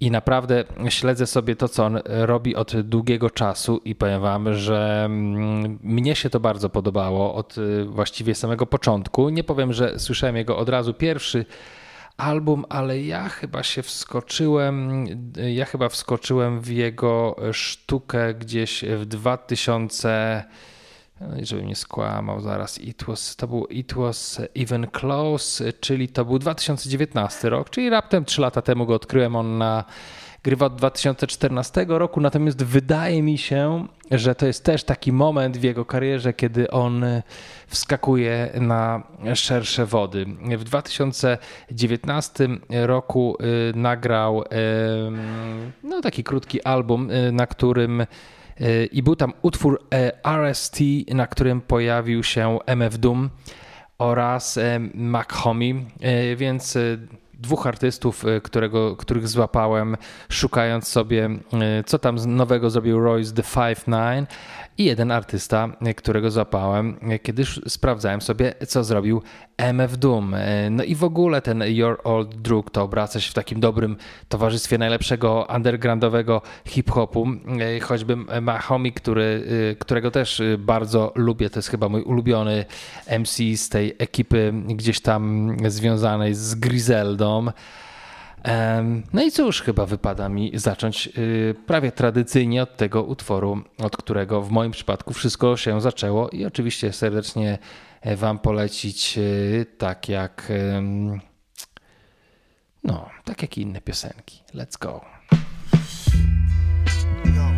[0.00, 5.02] I naprawdę śledzę sobie to, co on robi od długiego czasu i powiem wam, że
[5.04, 9.28] mm, mnie się to bardzo podobało od y, właściwie samego początku.
[9.28, 11.44] Nie powiem, że słyszałem jego od razu pierwszy
[12.16, 15.06] album, ale ja chyba się wskoczyłem,
[15.52, 20.44] ja chyba wskoczyłem w jego sztukę gdzieś w 2000
[21.42, 26.38] żeby nie skłamał zaraz, it was, to był It Was Even Close, czyli to był
[26.38, 29.84] 2019 rok, czyli raptem 3 lata temu go odkryłem, on na
[30.42, 35.62] grywa od 2014 roku, natomiast wydaje mi się, że to jest też taki moment w
[35.62, 37.04] jego karierze, kiedy on
[37.66, 39.02] wskakuje na
[39.34, 40.26] szersze wody.
[40.58, 44.44] W 2019 roku y, nagrał
[45.82, 48.06] no, taki krótki album, y, na którym
[48.92, 50.78] i był tam utwór e, RST,
[51.14, 53.30] na którym pojawił się MF Doom
[53.98, 56.78] oraz e, Mac Homie, e, więc
[57.34, 59.96] dwóch artystów, którego, których złapałem,
[60.28, 61.28] szukając sobie,
[61.86, 64.26] co tam nowego zrobił Royce The Five Nine
[64.78, 69.22] i jeden artysta, którego złapałem, kiedy sprawdzałem sobie, co zrobił
[69.56, 70.34] MF Doom.
[70.70, 73.96] No i w ogóle ten Your Old Drug to obraca się w takim dobrym
[74.28, 77.26] towarzystwie najlepszego undergroundowego hip-hopu,
[77.82, 79.44] choćby Mahomi, który,
[79.78, 82.64] którego też bardzo lubię, to jest chyba mój ulubiony
[83.18, 87.46] MC z tej ekipy gdzieś tam związanej z Griseldą.
[89.12, 94.42] No i cóż, chyba wypada mi zacząć y, prawie tradycyjnie od tego utworu, od którego
[94.42, 97.58] w moim przypadku wszystko się zaczęło i oczywiście serdecznie
[98.00, 100.52] e, Wam polecić, y, tak jak
[102.84, 104.42] no, tak jak i inne piosenki.
[104.54, 105.00] Let's go.
[107.24, 107.50] Yo,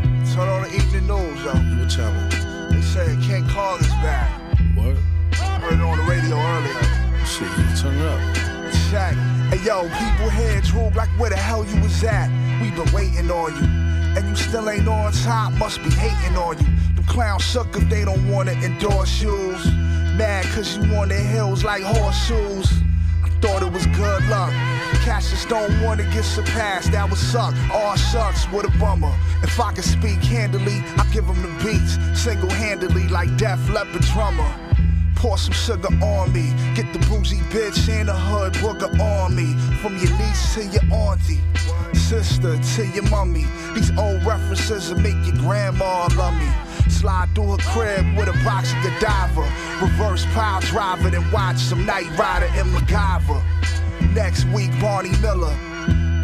[9.52, 12.30] Hey yo, people heads droop like where the hell you was at?
[12.62, 13.68] We been waiting on you.
[14.16, 16.66] And you still ain't on top, must be hating on you.
[16.96, 19.62] The clowns suck if they don't wanna endorse shoes.
[20.16, 22.72] Mad cause you on the hills like horseshoes.
[23.22, 24.54] I thought it was good luck.
[25.04, 27.54] Cassius don't wanna get surpassed, that would suck.
[27.74, 29.14] All sucks, what a bummer.
[29.42, 31.98] If I could speak handily, I give them the beats.
[32.18, 34.71] Single handedly like Def Leppard drummer.
[35.16, 36.52] Pour some sugar on me.
[36.74, 39.54] Get the bougie bitch in the hood booger on me.
[39.80, 41.40] From your niece to your auntie,
[41.94, 43.46] sister to your mummy.
[43.74, 46.50] These old references will make your grandma love me.
[46.90, 49.42] Slide through her crib with a box of Godiva.
[49.80, 53.42] Reverse pile driver, then watch some Knight Rider and MacGyver.
[54.14, 55.56] Next week, Barney Miller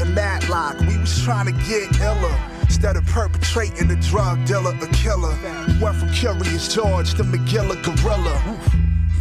[0.00, 0.78] and Matlock.
[0.80, 2.57] We was trying to get iller.
[2.68, 5.34] Instead of perpetrating a drug dealer, a killer.
[5.80, 8.58] Went from Curious George to Magilla Gorilla.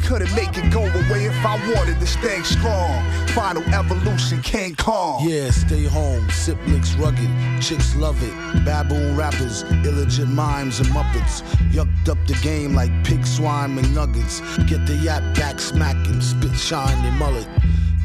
[0.03, 3.03] Couldn't make it go away if I wanted to stay strong.
[3.29, 5.27] Final evolution, King Kong.
[5.27, 6.29] Yeah, stay home.
[6.29, 7.29] Sip licks rugged.
[7.61, 8.65] Chicks love it.
[8.65, 11.41] Baboon rappers, illegit mimes and muppets.
[11.71, 14.41] Yucked up the game like pig swine and nuggets.
[14.67, 16.21] Get the yap back smacking.
[16.21, 17.47] Spit shine they mullet.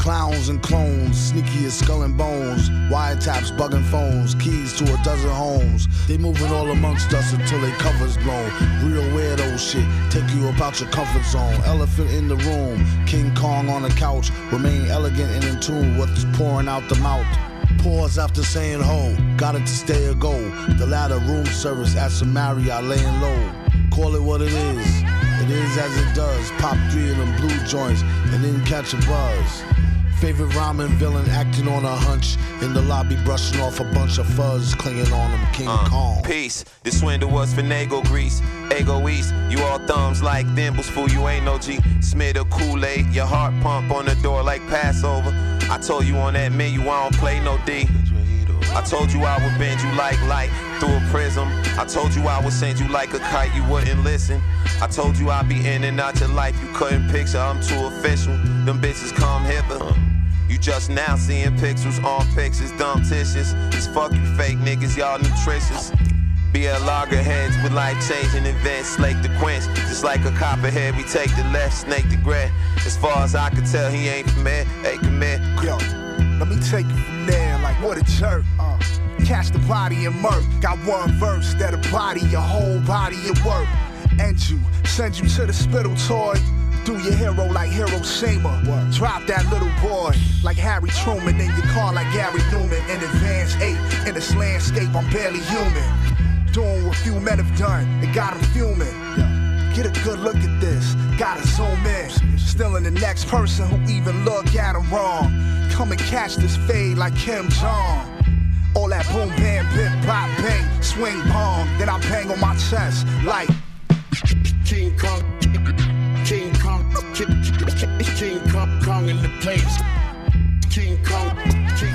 [0.03, 2.69] Clowns and clones, sneaky as skull and bones.
[2.91, 5.87] Wiretaps, bugging phones, keys to a dozen homes.
[6.09, 8.51] They moving all amongst us until they covers blown.
[8.83, 11.55] Real weirdo shit, take you about your comfort zone.
[11.67, 14.33] Elephant in the room, King Kong on the couch.
[14.51, 17.25] Remain elegant and in tune with what's pouring out the mouth.
[17.79, 20.37] Pause after saying ho, got it to stay or go.
[20.79, 23.53] The latter room service at Marriott laying low.
[23.93, 25.03] Call it what it is.
[25.43, 26.51] It is as it does.
[26.59, 29.63] Pop three of them blue joints and then catch a buzz.
[30.23, 32.37] Favorite ramen villain acting on a hunch.
[32.63, 36.23] In the lobby, brushing off a bunch of fuzz, clinging on him, King uh, Kong.
[36.23, 36.65] Peace.
[36.85, 38.41] This swindle was finagle grease.
[38.79, 39.35] Ego East.
[39.51, 41.09] You all thumbs like thimbles, fool.
[41.09, 41.81] You ain't no G.
[42.01, 43.07] Smith or Kool Aid.
[43.07, 45.35] Your heart pump on the door like Passover.
[45.69, 47.89] I told you on that menu, I don't play no D.
[48.77, 51.49] I told you I would bend you like light through a prism.
[51.77, 54.41] I told you I would send you like a kite, you wouldn't listen.
[54.81, 57.39] I told you I'd be in and out your life, you couldn't picture.
[57.39, 58.37] I'm too official.
[58.65, 60.12] Them bitches come hither.
[60.53, 63.55] You just now seeing pixels on pictures, dumb tissues.
[63.71, 65.91] Just fuck you fake niggas, y'all nutritious.
[66.53, 69.65] Be a loggerheads with life changing events, slake the quench.
[69.89, 72.53] Just like a copperhead, we take the left, snake the gray.
[72.85, 74.67] As far as I can tell, he ain't from here.
[75.01, 75.41] Come here.
[75.65, 75.77] Yo,
[76.39, 78.45] let me take it from there, like what a jerk.
[78.61, 78.79] Uh,
[79.25, 80.45] catch the body and murk.
[80.61, 83.67] Got one verse that'll body your whole body of work.
[84.21, 86.35] And you, send you to the spittle toy.
[86.85, 88.63] Do your hero like Hiroshima.
[88.93, 92.83] Drop that little boy like Harry Truman in your car like Gary Numan.
[92.91, 93.79] In advance eight
[94.09, 96.13] in this landscape, I'm barely human
[96.53, 97.87] doing what few men have done.
[98.03, 98.95] It got them fuming.
[99.75, 102.39] Get a good look at this, gotta zoom in.
[102.39, 105.33] Still in the next person who even look at him wrong.
[105.71, 108.09] Come and catch this fade like Kim Jong.
[108.75, 111.67] All that boom, bam, bip, pop, bang, swing, bong.
[111.79, 113.49] Then I bang on my chest like
[114.67, 115.23] King Kong,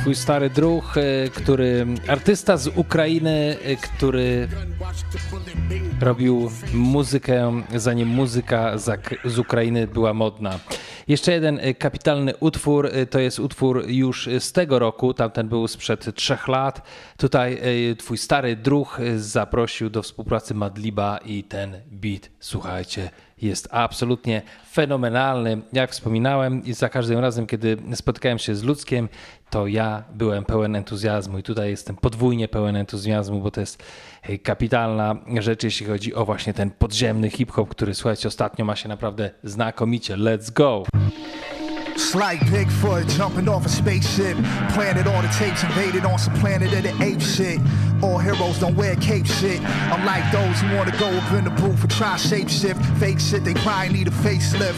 [0.07, 4.48] twój stary druh, e, który artysta z Ukrainy, e, który
[6.02, 8.78] robił muzykę zanim muzyka
[9.26, 10.60] z Ukrainy była modna.
[11.07, 16.15] Jeszcze jeden e, kapitalny utwór, to jest utwór już z tego roku, tamten był sprzed
[16.15, 16.82] trzech lat.
[17.18, 17.61] Tutaj
[17.98, 23.10] twój stary druh zaprosił do współpracy Madliba i ten beat, słuchajcie,
[23.41, 24.41] jest absolutnie
[24.72, 25.61] fenomenalny.
[25.73, 29.09] Jak wspominałem, i za każdym razem, kiedy spotykałem się z ludzkiem,
[29.49, 33.84] to ja byłem pełen entuzjazmu i tutaj jestem podwójnie pełen entuzjazmu, bo to jest
[34.43, 39.30] kapitalna rzecz, jeśli chodzi o właśnie ten podziemny hip-hop, który słuchajcie, ostatnio ma się naprawdę
[39.43, 40.18] znakomicie.
[40.18, 40.84] Let's go!
[41.98, 44.38] Slight Bigfoot jumping off a spaceship.
[44.74, 47.60] Planted all the tapes, invaded on some planet of the ape shit.
[48.03, 49.60] All heroes don't wear cape shit.
[49.61, 52.78] I'm like those who wanna go up in the booth and try shapeshift.
[52.99, 54.78] Fake shit, they probably need a facelift.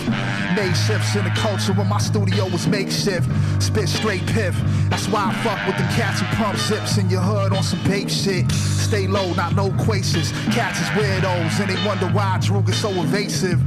[0.55, 3.29] Made shifts in the culture when my studio was makeshift.
[3.61, 4.55] Spit straight piff.
[4.89, 7.83] That's why I fuck with them cats who pump zips in your hood on some
[7.83, 8.49] babe shit.
[8.51, 10.31] Stay low, not no quasis.
[10.53, 13.59] Cats is weirdos and they wonder why Droog is so evasive.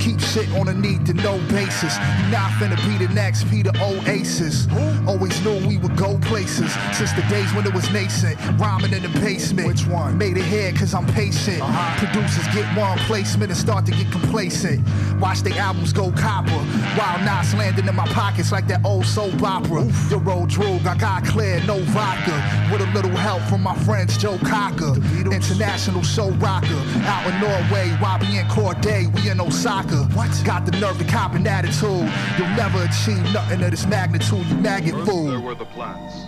[0.00, 1.94] Keep shit on a need to know basis.
[1.98, 4.66] You not finna be the next Peter Oasis.
[5.06, 8.38] Always knew we would go places since the days when it was nascent.
[8.58, 9.68] Rhyming in the basement.
[9.68, 10.16] Which one?
[10.16, 11.60] Made it here cause I'm patient.
[11.60, 12.06] Uh-huh.
[12.06, 14.80] Producers get one placement and start to get complacent.
[15.20, 16.50] Watch the albums go copper.
[16.96, 19.82] While knots landing in my pockets like that old soap opera.
[19.82, 20.10] Oof.
[20.10, 22.36] Your Old Droog, I got clear, no vodka.
[22.72, 24.94] With a little help from my friends Joe Cocker.
[25.30, 26.80] International show rocker.
[27.04, 29.89] Out in Norway, Robbie and Corday, we in Osaka.
[30.14, 30.30] What?
[30.44, 32.08] Got the nerve to cop an attitude.
[32.38, 35.26] You'll never achieve nothing of this magnitude, you maggot First fool.
[35.30, 36.26] there were the plants.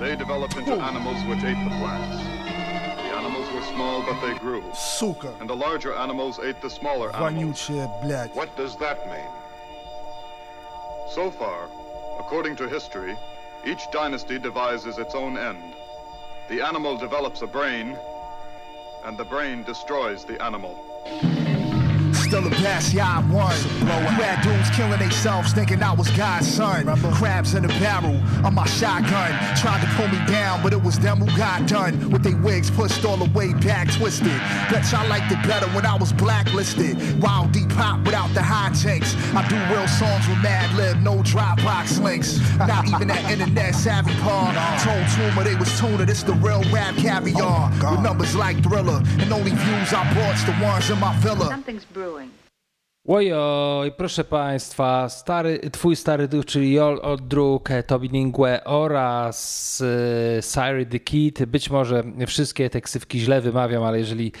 [0.00, 2.24] They developed into animals which ate the plants.
[2.96, 4.64] The animals were small, but they grew.
[4.74, 5.32] Suka.
[5.40, 7.68] And the larger animals ate the smaller animals.
[8.34, 9.30] What does that mean?
[11.10, 11.68] So far,
[12.18, 13.16] according to history,
[13.64, 15.62] each dynasty devises its own end.
[16.48, 17.96] The animal develops a brain,
[19.04, 20.76] and the brain destroys the animal.
[22.32, 23.54] Still the best, yeah, I won.
[23.80, 26.86] You had dudes killing themselves thinking I was God's son.
[27.12, 29.32] Crabs in a barrel on my shotgun.
[29.54, 32.10] Tried to pull me down, but it was them who got done.
[32.10, 34.32] With their wigs pushed all the way back, twisted.
[34.70, 36.96] Bet y'all liked it better when I was blacklisted.
[37.20, 39.12] Wild deep pop without the hijinks.
[39.36, 42.40] I do real songs with Madlib, no Dropbox links.
[42.56, 44.56] Not even that internet savvy part.
[44.80, 47.70] Told Tumor they was tuner, this the real rap caviar.
[47.84, 51.48] Oh, with numbers like Thriller, and only views I brought's the ones in my villa.
[51.48, 52.21] Something's brewing.
[53.08, 60.86] Ojoj, proszę Państwa, stary, twój stary duch, czyli Jol Odruk, Tobi Ningue oraz y, Syry
[60.86, 61.44] the Kid.
[61.44, 64.32] Być może wszystkie te ksywki źle wymawiam, ale jeżeli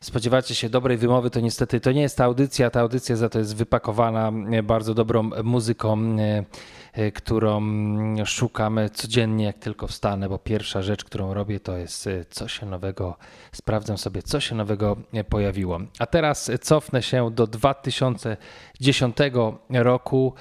[0.00, 2.70] spodziewacie się dobrej wymowy, to niestety to nie jest ta audycja.
[2.70, 4.32] Ta audycja za to jest wypakowana
[4.62, 6.44] bardzo dobrą muzyką, y, y,
[7.14, 7.62] którą
[8.24, 13.16] szukamy codziennie, jak tylko wstanę, bo pierwsza rzecz, którą robię, to jest co się nowego,
[13.52, 14.96] sprawdzam sobie, co się nowego
[15.28, 15.80] pojawiło.
[15.98, 19.16] A teraz cofnę się do 2010
[19.70, 20.34] roku.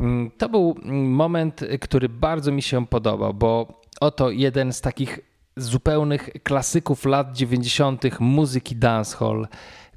[0.00, 5.20] Mm, To był moment, który bardzo mi się podobał, bo oto jeden z takich
[5.56, 8.20] zupełnych klasyków lat 90.
[8.20, 9.48] muzyki dancehall.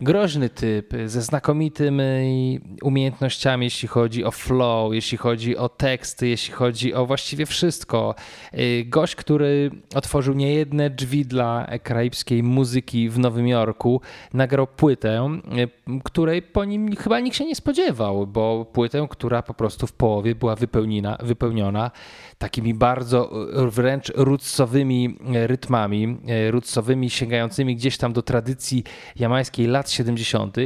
[0.04, 6.94] Groźny typ ze znakomitymi umiejętnościami, jeśli chodzi o flow, jeśli chodzi o teksty, jeśli chodzi
[6.94, 8.16] o właściwie wszystko.
[8.54, 14.02] Y, gość, który otworzył niejedne drzwi dla karaibskiej muzyki w Nowym Jorku,
[14.34, 19.54] nagrał płytę, y, której po nim chyba nikt się nie spodziewał, bo płytę, która po
[19.54, 21.92] prostu w połowie była wypełniona, wypełniona
[22.38, 23.32] takimi bardzo
[23.68, 26.18] wręcz rootsowymi rytmami,
[26.50, 28.84] rootsowymi sięgającymi gdzieś tam do tradycji
[29.16, 30.58] jamańskiej lat 70.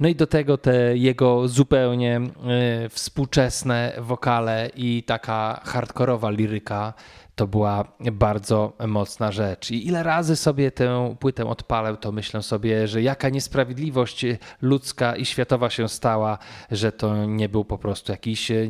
[0.00, 6.94] No i do tego te jego zupełnie e, współczesne wokale i taka hardkorowa liryka
[7.34, 9.70] to była bardzo mocna rzecz.
[9.70, 14.26] I ile razy sobie tę płytę odpalę, to myślę sobie, że jaka niesprawiedliwość
[14.62, 16.38] ludzka i światowa się stała,
[16.70, 18.68] że to nie był po prostu jakiś e,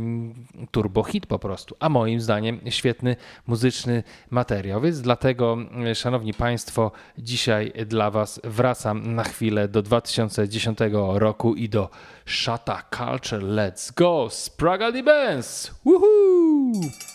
[0.70, 3.16] turbohit po prostu, a moim zdaniem świetny
[3.47, 4.81] muzyczny materiał.
[4.81, 10.78] Więc dlatego, e, szanowni państwo, dzisiaj dla was wracam na chwilę do 2010
[11.15, 11.91] roku i do
[12.27, 13.43] Shata Culture.
[13.43, 14.28] Let's go!
[14.31, 15.74] Spraga Benz!
[15.85, 17.14] Woohoo!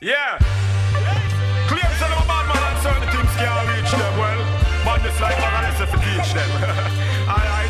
[0.00, 0.38] Yeah.
[1.68, 4.12] Claims that no bad man and certain things can't reach them.
[4.16, 4.40] Well,
[4.80, 6.48] madness like man and to teach them.
[7.28, 7.68] Alright.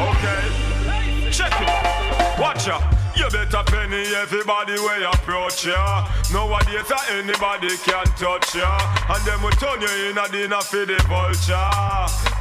[0.00, 1.28] Okay.
[1.28, 2.40] Check it.
[2.40, 2.80] Watch out.
[3.14, 6.08] You better penny everybody you approach ya.
[6.32, 8.72] Nowadays uh, anybody can touch ya.
[9.12, 11.52] And them will turn you in a dinner for the vulture.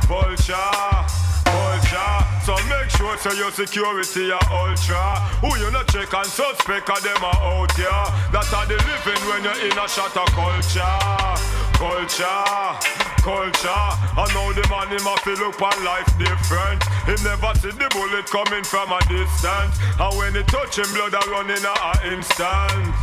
[0.08, 2.16] Vulture vulture.
[2.46, 5.04] So make sure so your security are ultra.
[5.42, 8.06] Who you not check and suspect of them are out here.
[8.34, 9.88] That are the living when you're in a
[10.20, 11.56] of culture.
[11.76, 12.80] Culture,
[13.20, 13.86] culture.
[14.16, 16.80] I know the man him have to look on life different.
[17.04, 19.76] He never see the bullet coming from a distance.
[20.00, 21.76] And when he touch him, blood are running a
[22.16, 22.96] instant.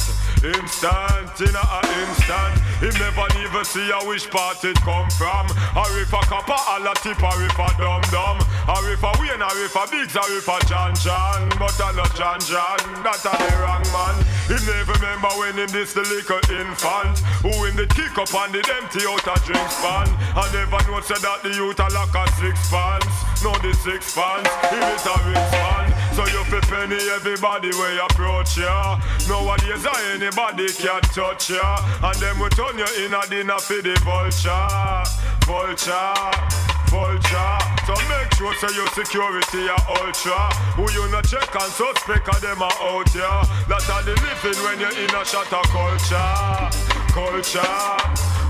[0.42, 1.64] Instant, in a
[2.00, 2.54] instant.
[2.82, 5.46] He never even see a which part it come from.
[5.78, 8.42] Or if a copper, a la tip, or if a dum dum.
[8.66, 11.46] Or if a Wayne, or if a Biggs, or if a John John.
[11.60, 14.16] But I not John John, that a the wrong man.
[14.50, 17.22] He never remember when him this the little infant.
[17.46, 20.08] Who in the kick up and the empty out a drink span.
[20.36, 23.14] I never know said that the youth a lock a six pants.
[23.42, 25.86] No the six pants, he is a man.
[26.14, 29.00] So you fi penny everybody where you approach ya.
[29.28, 33.94] Nowadays Anybody can touch ya And them will turn you in a dinner for the
[34.04, 35.02] vulture
[35.46, 40.52] Vulture Vulture So make sure say your security are ultra.
[40.76, 43.40] Who you not check and suspect of them are out here.
[43.66, 46.68] That are the living when you're in a of culture.
[47.08, 47.62] Culture.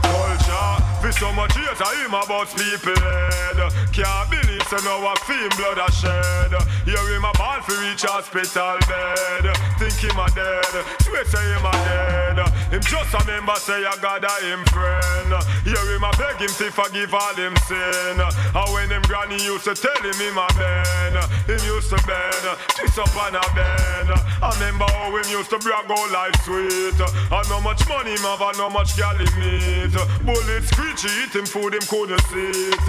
[0.03, 0.92] Culture.
[1.03, 3.59] For so much years I hear about people head.
[3.91, 6.55] Can't believe so now I feel blood a shed.
[6.87, 9.51] Hear him a ball for reach hospital bed.
[9.83, 10.75] Think him a dead.
[11.03, 12.39] Swear say him a dead.
[12.71, 15.35] Him just a member say I got a him friend.
[15.67, 18.23] Hear him a beg him to forgive all him sin.
[18.23, 21.19] And when him granny used to tell him him a ben.
[21.51, 22.47] Him used to bend.
[22.79, 24.07] Twist up on a bed.
[24.39, 26.95] I remember how him used to brag all life sweet.
[26.95, 29.99] And how much money him have and how much gal he meet.
[30.23, 32.89] Bullets screech, eat him food, him couldn't see it.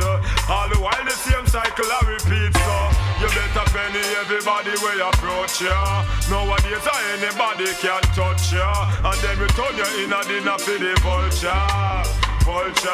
[0.49, 2.75] All the while the same cycle I repeat, so
[3.21, 6.05] you better penny everybody where you approach ya.
[6.29, 8.69] Nowadays anybody can touch ya.
[9.03, 12.19] And then we turn you in a dinner for the vulture.
[12.43, 12.91] Vulture,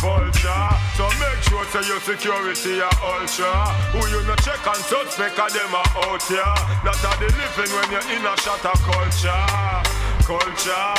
[0.00, 0.68] vulture.
[0.96, 3.52] So make sure say your security are ultra.
[3.92, 6.56] Who you no check and suspect of them are out here.
[6.84, 8.34] That are the living when you're in a
[8.80, 9.44] culture.
[10.24, 10.94] Culture,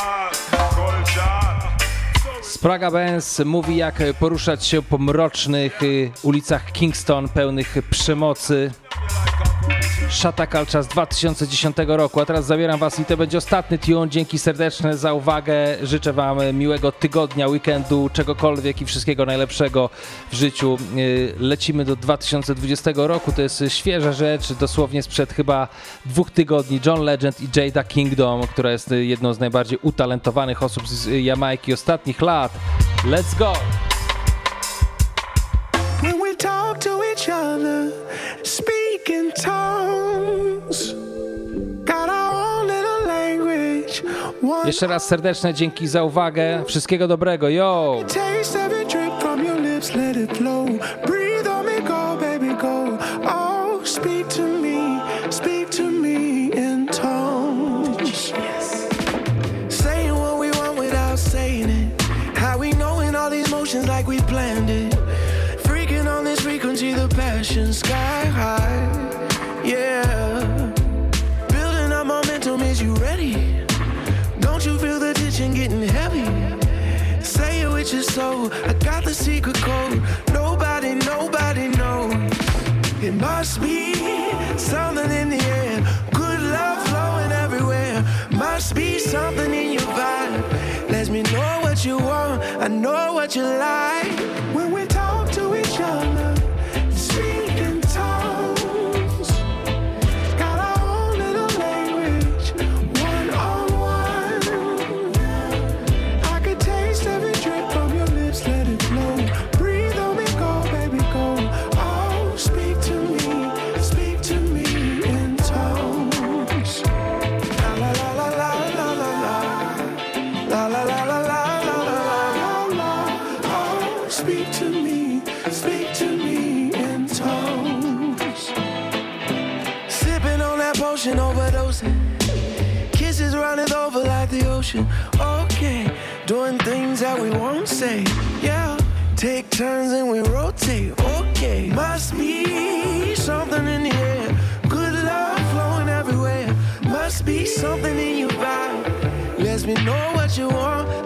[0.76, 1.57] culture.
[2.48, 8.72] Spraga Benz mówi, jak poruszać się po mrocznych y, ulicach Kingston pełnych przemocy.
[10.10, 12.20] Szata z 2010 roku.
[12.20, 14.10] A teraz zabieram Was i to będzie ostatni tune.
[14.10, 15.56] Dzięki serdeczne za uwagę.
[15.84, 19.90] Życzę Wam miłego tygodnia, weekendu, czegokolwiek i wszystkiego najlepszego
[20.32, 20.78] w życiu.
[20.98, 23.32] Y, lecimy do 2020 roku.
[23.32, 25.68] To jest świeża rzecz, dosłownie sprzed chyba
[26.06, 26.80] dwóch tygodni.
[26.86, 32.22] John Legend i Jada Kingdom, która jest jedną z najbardziej utalentowanych osób z Jamajki ostatnich
[32.22, 32.52] lat.
[33.06, 33.54] Let's go!
[36.78, 37.92] Talk to each other,
[38.44, 40.94] speak in tongues.
[41.86, 44.04] Got our own little language.
[44.44, 46.64] One Jeszcze raz serdeczne dzięki za uwagę.
[46.66, 47.50] Wszystkiego dobrego.
[47.50, 48.04] Yo!
[48.08, 50.66] taste it drip from your lips, let it flow.
[51.06, 52.98] Breathe on me, go, baby, go.
[53.24, 58.34] Oh, speak to me, speak to me in tongues.
[59.70, 62.02] Saying what we want without saying it.
[62.38, 64.67] How we knowing all these motions like we planned
[67.38, 69.62] passion sky high.
[69.64, 70.74] Yeah.
[71.50, 73.64] Building up momentum, is you ready?
[74.40, 76.26] Don't you feel the tension getting heavy?
[77.24, 78.52] Say it with your soul.
[78.66, 80.02] I got the secret code.
[80.34, 82.16] Nobody, nobody knows.
[83.04, 83.94] It must be
[84.58, 85.78] something in the air.
[86.14, 88.04] Good love flowing everywhere.
[88.32, 90.90] Must be something in your vibe.
[90.90, 92.42] Let me know what you want.
[92.64, 94.12] I know what you like.
[94.56, 94.87] When we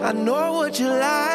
[0.04, 1.31] I know what you like.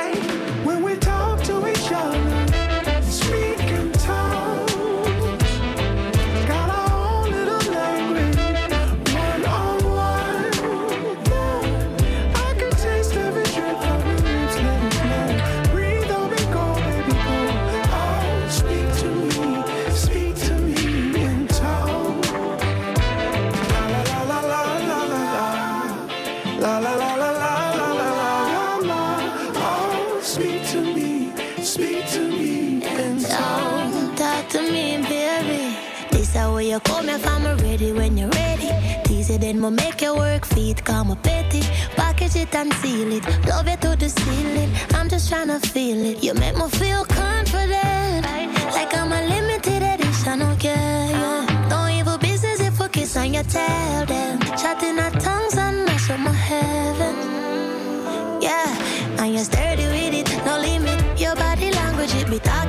[39.54, 41.62] bend make your work feet, come a petty.
[41.96, 44.72] Package it and seal it, love you to the ceiling.
[44.94, 46.24] I'm just trying to feel it.
[46.24, 48.26] You make me feel confident,
[48.78, 51.10] like I'm a limited edition, okay?
[51.12, 51.70] Yeah.
[51.70, 54.40] Don't evil business if we kiss on your tell them.
[54.62, 57.16] Chatting our tongues and mess up my heaven.
[58.42, 61.00] Yeah, and you're sturdy with it, no limit.
[61.20, 62.67] Your body language, it be talking.